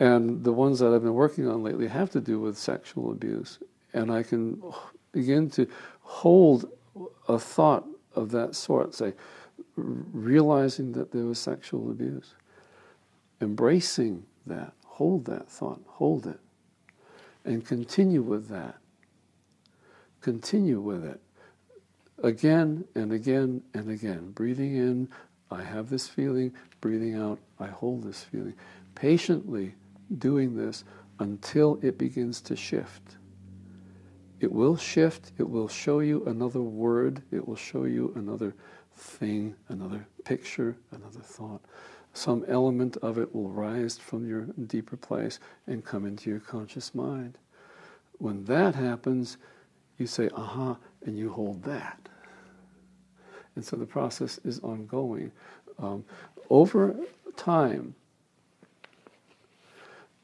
And 0.00 0.44
the 0.44 0.52
ones 0.52 0.80
that 0.80 0.92
I've 0.92 1.02
been 1.02 1.14
working 1.14 1.48
on 1.48 1.62
lately 1.62 1.88
have 1.88 2.10
to 2.10 2.20
do 2.20 2.40
with 2.40 2.58
sexual 2.58 3.12
abuse. 3.12 3.58
And 3.92 4.10
I 4.10 4.22
can 4.22 4.62
begin 5.12 5.48
to 5.50 5.68
hold 6.00 6.68
a 7.28 7.38
thought 7.38 7.86
of 8.14 8.30
that 8.32 8.54
sort, 8.54 8.94
say, 8.94 9.14
realizing 9.76 10.92
that 10.92 11.12
there 11.12 11.24
was 11.24 11.38
sexual 11.38 11.90
abuse, 11.90 12.34
embracing 13.40 14.24
that, 14.46 14.72
hold 14.84 15.24
that 15.26 15.48
thought, 15.48 15.80
hold 15.86 16.26
it, 16.26 16.40
and 17.44 17.64
continue 17.64 18.22
with 18.22 18.48
that. 18.48 18.76
Continue 20.20 20.80
with 20.80 21.04
it 21.04 21.20
again 22.22 22.84
and 22.94 23.12
again 23.12 23.62
and 23.74 23.90
again, 23.90 24.30
breathing 24.30 24.76
in, 24.76 25.08
I 25.50 25.62
have 25.62 25.90
this 25.90 26.08
feeling, 26.08 26.52
breathing 26.80 27.14
out, 27.14 27.38
I 27.58 27.66
hold 27.66 28.02
this 28.02 28.24
feeling. 28.24 28.54
Patiently 28.94 29.74
doing 30.18 30.56
this 30.56 30.84
until 31.18 31.78
it 31.82 31.98
begins 31.98 32.40
to 32.42 32.56
shift. 32.56 33.16
It 34.40 34.52
will 34.52 34.76
shift, 34.76 35.32
it 35.38 35.48
will 35.48 35.68
show 35.68 36.00
you 36.00 36.24
another 36.26 36.60
word, 36.60 37.22
it 37.30 37.46
will 37.46 37.56
show 37.56 37.84
you 37.84 38.12
another 38.16 38.54
thing, 38.96 39.54
another 39.68 40.06
picture, 40.24 40.76
another 40.90 41.20
thought. 41.20 41.62
Some 42.12 42.44
element 42.46 42.96
of 42.98 43.18
it 43.18 43.34
will 43.34 43.48
rise 43.48 43.98
from 43.98 44.28
your 44.28 44.42
deeper 44.66 44.96
place 44.96 45.40
and 45.66 45.84
come 45.84 46.04
into 46.04 46.30
your 46.30 46.40
conscious 46.40 46.94
mind. 46.94 47.38
When 48.18 48.44
that 48.44 48.74
happens, 48.74 49.36
you 49.98 50.06
say, 50.06 50.28
aha, 50.34 50.76
and 51.04 51.18
you 51.18 51.30
hold 51.30 51.62
that. 51.64 52.08
And 53.56 53.64
so 53.64 53.76
the 53.76 53.86
process 53.86 54.38
is 54.44 54.60
ongoing. 54.60 55.32
Um, 55.78 56.04
over 56.50 56.96
time, 57.36 57.94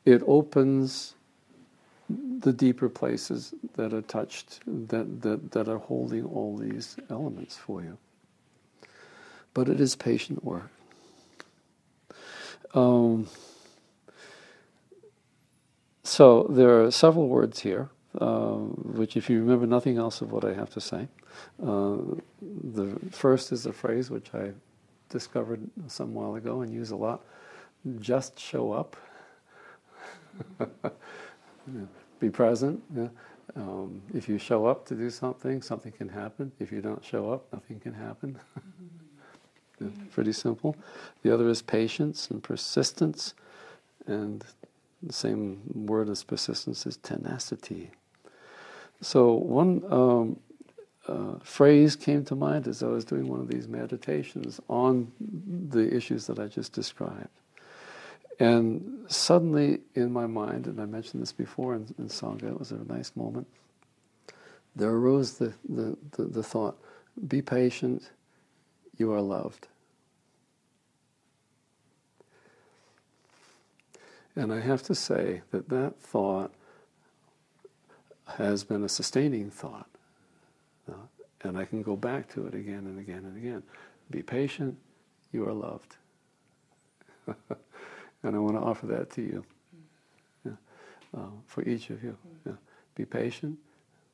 it 0.04 0.22
opens 0.26 1.14
the 2.08 2.52
deeper 2.52 2.88
places 2.88 3.54
that 3.74 3.92
are 3.92 4.02
touched, 4.02 4.60
that, 4.66 5.22
that, 5.22 5.52
that 5.52 5.68
are 5.68 5.78
holding 5.78 6.24
all 6.24 6.56
these 6.56 6.96
elements 7.08 7.56
for 7.56 7.82
you. 7.82 7.98
But 9.54 9.68
it 9.68 9.80
is 9.80 9.94
patient 9.94 10.44
work. 10.44 10.70
Um, 12.74 13.28
so 16.02 16.46
there 16.48 16.82
are 16.82 16.90
several 16.90 17.28
words 17.28 17.60
here, 17.60 17.90
uh, 18.18 18.54
which, 18.54 19.16
if 19.16 19.30
you 19.30 19.40
remember 19.40 19.66
nothing 19.66 19.98
else 19.98 20.20
of 20.20 20.32
what 20.32 20.44
I 20.44 20.54
have 20.54 20.70
to 20.70 20.80
say, 20.80 21.08
uh, 21.62 21.96
the 22.40 22.98
first 23.10 23.52
is 23.52 23.66
a 23.66 23.72
phrase 23.72 24.10
which 24.10 24.34
I 24.34 24.52
discovered 25.08 25.60
some 25.88 26.14
while 26.14 26.34
ago 26.34 26.62
and 26.62 26.72
use 26.72 26.90
a 26.90 26.96
lot 26.96 27.22
just 27.98 28.38
show 28.38 28.72
up. 28.72 28.96
Be 32.20 32.30
present. 32.30 32.82
Yeah. 32.94 33.08
Um, 33.56 34.02
if 34.14 34.28
you 34.28 34.38
show 34.38 34.66
up 34.66 34.86
to 34.86 34.94
do 34.94 35.10
something, 35.10 35.60
something 35.62 35.92
can 35.92 36.08
happen. 36.08 36.52
If 36.60 36.70
you 36.70 36.80
don't 36.80 37.04
show 37.04 37.32
up, 37.32 37.52
nothing 37.52 37.80
can 37.80 37.94
happen. 37.94 38.38
yeah, 39.80 39.88
pretty 40.12 40.32
simple. 40.32 40.76
The 41.22 41.34
other 41.34 41.48
is 41.48 41.60
patience 41.62 42.30
and 42.30 42.42
persistence, 42.42 43.34
and 44.06 44.44
the 45.02 45.12
same 45.12 45.62
word 45.74 46.08
as 46.08 46.22
persistence 46.22 46.86
is 46.86 46.96
tenacity. 46.98 47.90
So 49.00 49.32
one 49.32 49.82
um, 49.90 50.40
uh, 51.08 51.38
phrase 51.42 51.96
came 51.96 52.24
to 52.26 52.34
mind 52.34 52.68
as 52.68 52.82
I 52.82 52.86
was 52.86 53.04
doing 53.04 53.26
one 53.26 53.40
of 53.40 53.48
these 53.48 53.66
meditations 53.66 54.60
on 54.68 55.10
the 55.18 55.94
issues 55.94 56.26
that 56.26 56.38
I 56.38 56.46
just 56.46 56.72
described. 56.72 57.28
And 58.38 59.04
suddenly 59.08 59.80
in 59.94 60.12
my 60.12 60.26
mind, 60.26 60.66
and 60.66 60.80
I 60.80 60.86
mentioned 60.86 61.22
this 61.22 61.32
before 61.32 61.74
in, 61.74 61.94
in 61.98 62.08
Sangha, 62.08 62.44
it 62.44 62.58
was 62.58 62.72
a 62.72 62.76
nice 62.84 63.12
moment, 63.16 63.46
there 64.76 64.90
arose 64.90 65.38
the, 65.38 65.52
the, 65.68 65.96
the, 66.12 66.24
the 66.24 66.42
thought 66.42 66.78
be 67.26 67.42
patient, 67.42 68.10
you 68.96 69.12
are 69.12 69.20
loved. 69.20 69.68
And 74.36 74.52
I 74.52 74.60
have 74.60 74.82
to 74.84 74.94
say 74.94 75.42
that 75.50 75.68
that 75.70 75.98
thought 75.98 76.52
has 78.36 78.64
been 78.64 78.84
a 78.84 78.88
sustaining 78.88 79.50
thought. 79.50 79.88
Uh, 80.88 80.94
and 81.42 81.56
I 81.58 81.64
can 81.64 81.82
go 81.82 81.96
back 81.96 82.28
to 82.34 82.46
it 82.46 82.54
again 82.54 82.86
and 82.86 82.98
again 82.98 83.24
and 83.24 83.36
again. 83.36 83.62
Be 84.10 84.22
patient, 84.22 84.76
you 85.32 85.46
are 85.48 85.52
loved. 85.52 85.96
and 87.26 88.36
I 88.36 88.38
want 88.38 88.56
to 88.56 88.60
offer 88.60 88.86
that 88.86 89.10
to 89.12 89.22
you, 89.22 89.44
yeah. 90.44 90.52
uh, 91.16 91.30
for 91.46 91.62
each 91.62 91.90
of 91.90 92.02
you. 92.02 92.16
Mm-hmm. 92.26 92.50
Yeah. 92.50 92.56
Be 92.94 93.04
patient 93.04 93.58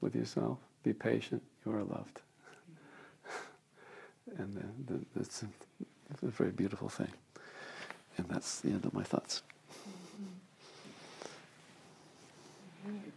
with 0.00 0.14
yourself, 0.14 0.58
be 0.82 0.92
patient, 0.92 1.42
you 1.64 1.72
are 1.72 1.82
loved. 1.82 2.20
and 4.38 4.62
that's 5.14 5.42
a 5.42 6.26
very 6.26 6.52
beautiful 6.52 6.88
thing. 6.88 7.12
And 8.18 8.28
that's 8.28 8.60
the 8.60 8.70
end 8.70 8.84
of 8.84 8.94
my 8.94 9.02
thoughts. 9.02 9.42
Mm-hmm. 12.86 13.10